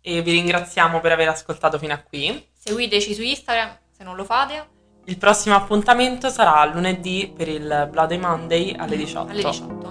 E 0.00 0.22
vi 0.22 0.32
ringraziamo 0.32 1.00
per 1.00 1.12
aver 1.12 1.28
ascoltato 1.28 1.78
fino 1.78 1.94
a 1.94 1.98
qui. 1.98 2.48
Seguiteci 2.52 3.14
su 3.14 3.22
Instagram 3.22 3.76
se 3.90 4.04
non 4.04 4.14
lo 4.14 4.24
fate. 4.24 4.68
Il 5.06 5.18
prossimo 5.18 5.56
appuntamento 5.56 6.28
sarà 6.28 6.64
lunedì 6.72 7.32
per 7.34 7.48
il 7.48 7.88
Bloody 7.90 8.18
Monday 8.18 8.74
alle 8.76 8.96
18. 8.96 9.30
Alle 9.32 9.42
18. 9.42 9.90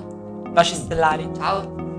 Baci 0.52 0.76
stellari. 0.76 1.30
Ciao. 1.36 1.91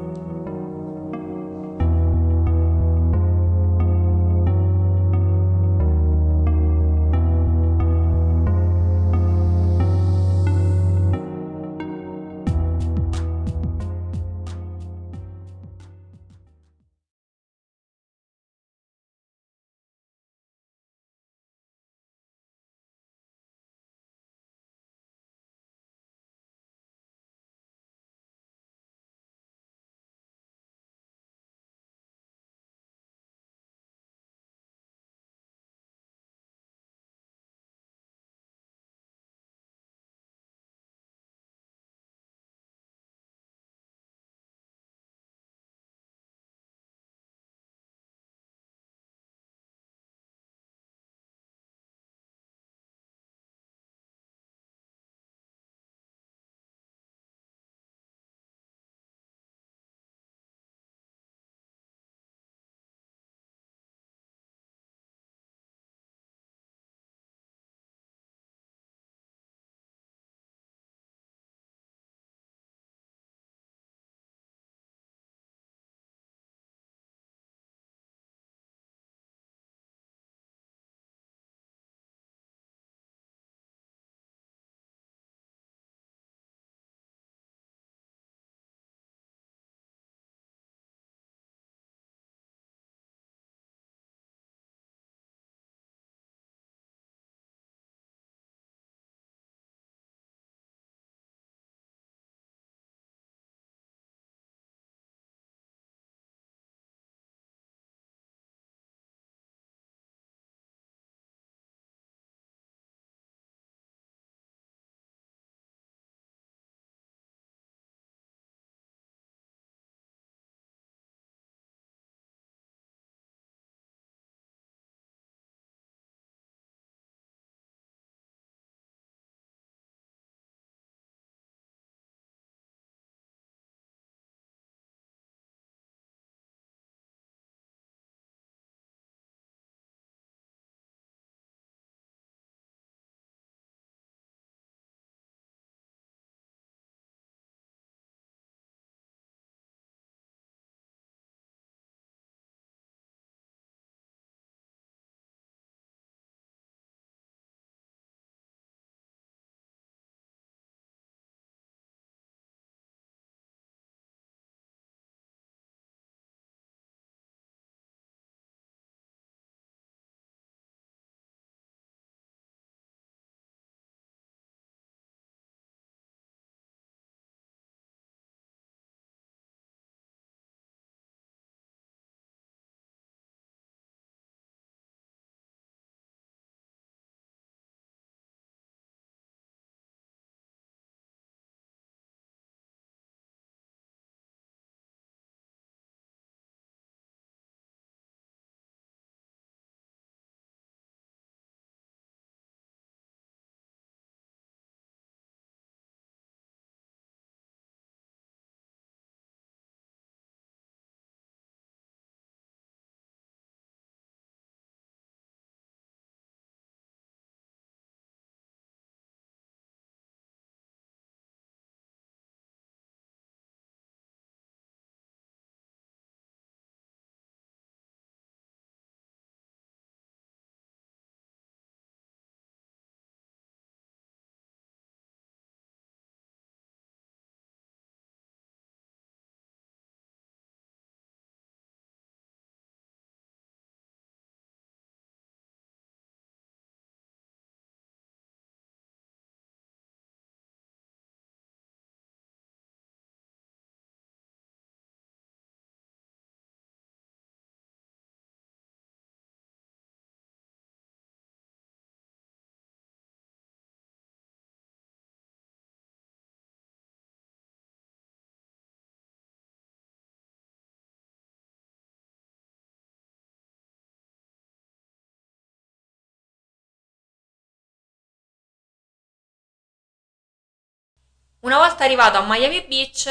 Una 281.43 281.59
volta 281.59 281.83
arrivato 281.85 282.19
a 282.19 282.25
Miami 282.25 282.63
Beach, 282.69 283.07
eh, 283.07 283.11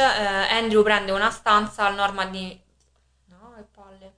Andrew 0.56 0.84
prende 0.84 1.12
una 1.12 1.30
stanza 1.32 1.86
al 1.86 1.96
Normandy... 1.96 2.64
No, 3.26 3.54
che 3.56 3.64
palle. 3.64 4.14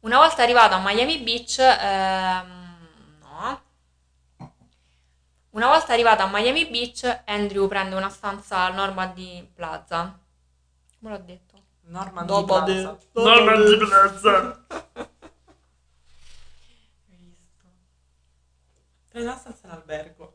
Una 0.00 0.16
volta 0.18 0.42
arrivato 0.42 0.74
a 0.74 0.80
Miami 0.82 1.18
Beach... 1.20 1.58
ehm, 1.60 3.18
no. 3.20 3.62
Una 5.50 5.66
volta 5.68 5.92
arrivato 5.92 6.22
a 6.22 6.28
Miami 6.28 6.66
Beach, 6.66 7.22
Andrew 7.26 7.68
prende 7.68 7.94
una 7.94 8.08
stanza 8.10 8.64
al 8.64 8.74
Normandy 8.74 9.48
Plaza. 9.54 10.18
Come 10.98 11.12
l'ho 11.12 11.22
detto? 11.22 11.62
Normandy 11.82 12.26
Dopo 12.32 12.64
Plaza. 12.64 12.64
de- 12.72 12.98
Normandy 13.22 13.76
Plaza. 13.76 14.64
Hai 17.08 17.16
visto? 17.16 17.66
Prendi 19.08 19.28
una 19.28 19.36
stanza 19.38 19.66
in 19.68 19.72
albergo. 19.72 20.31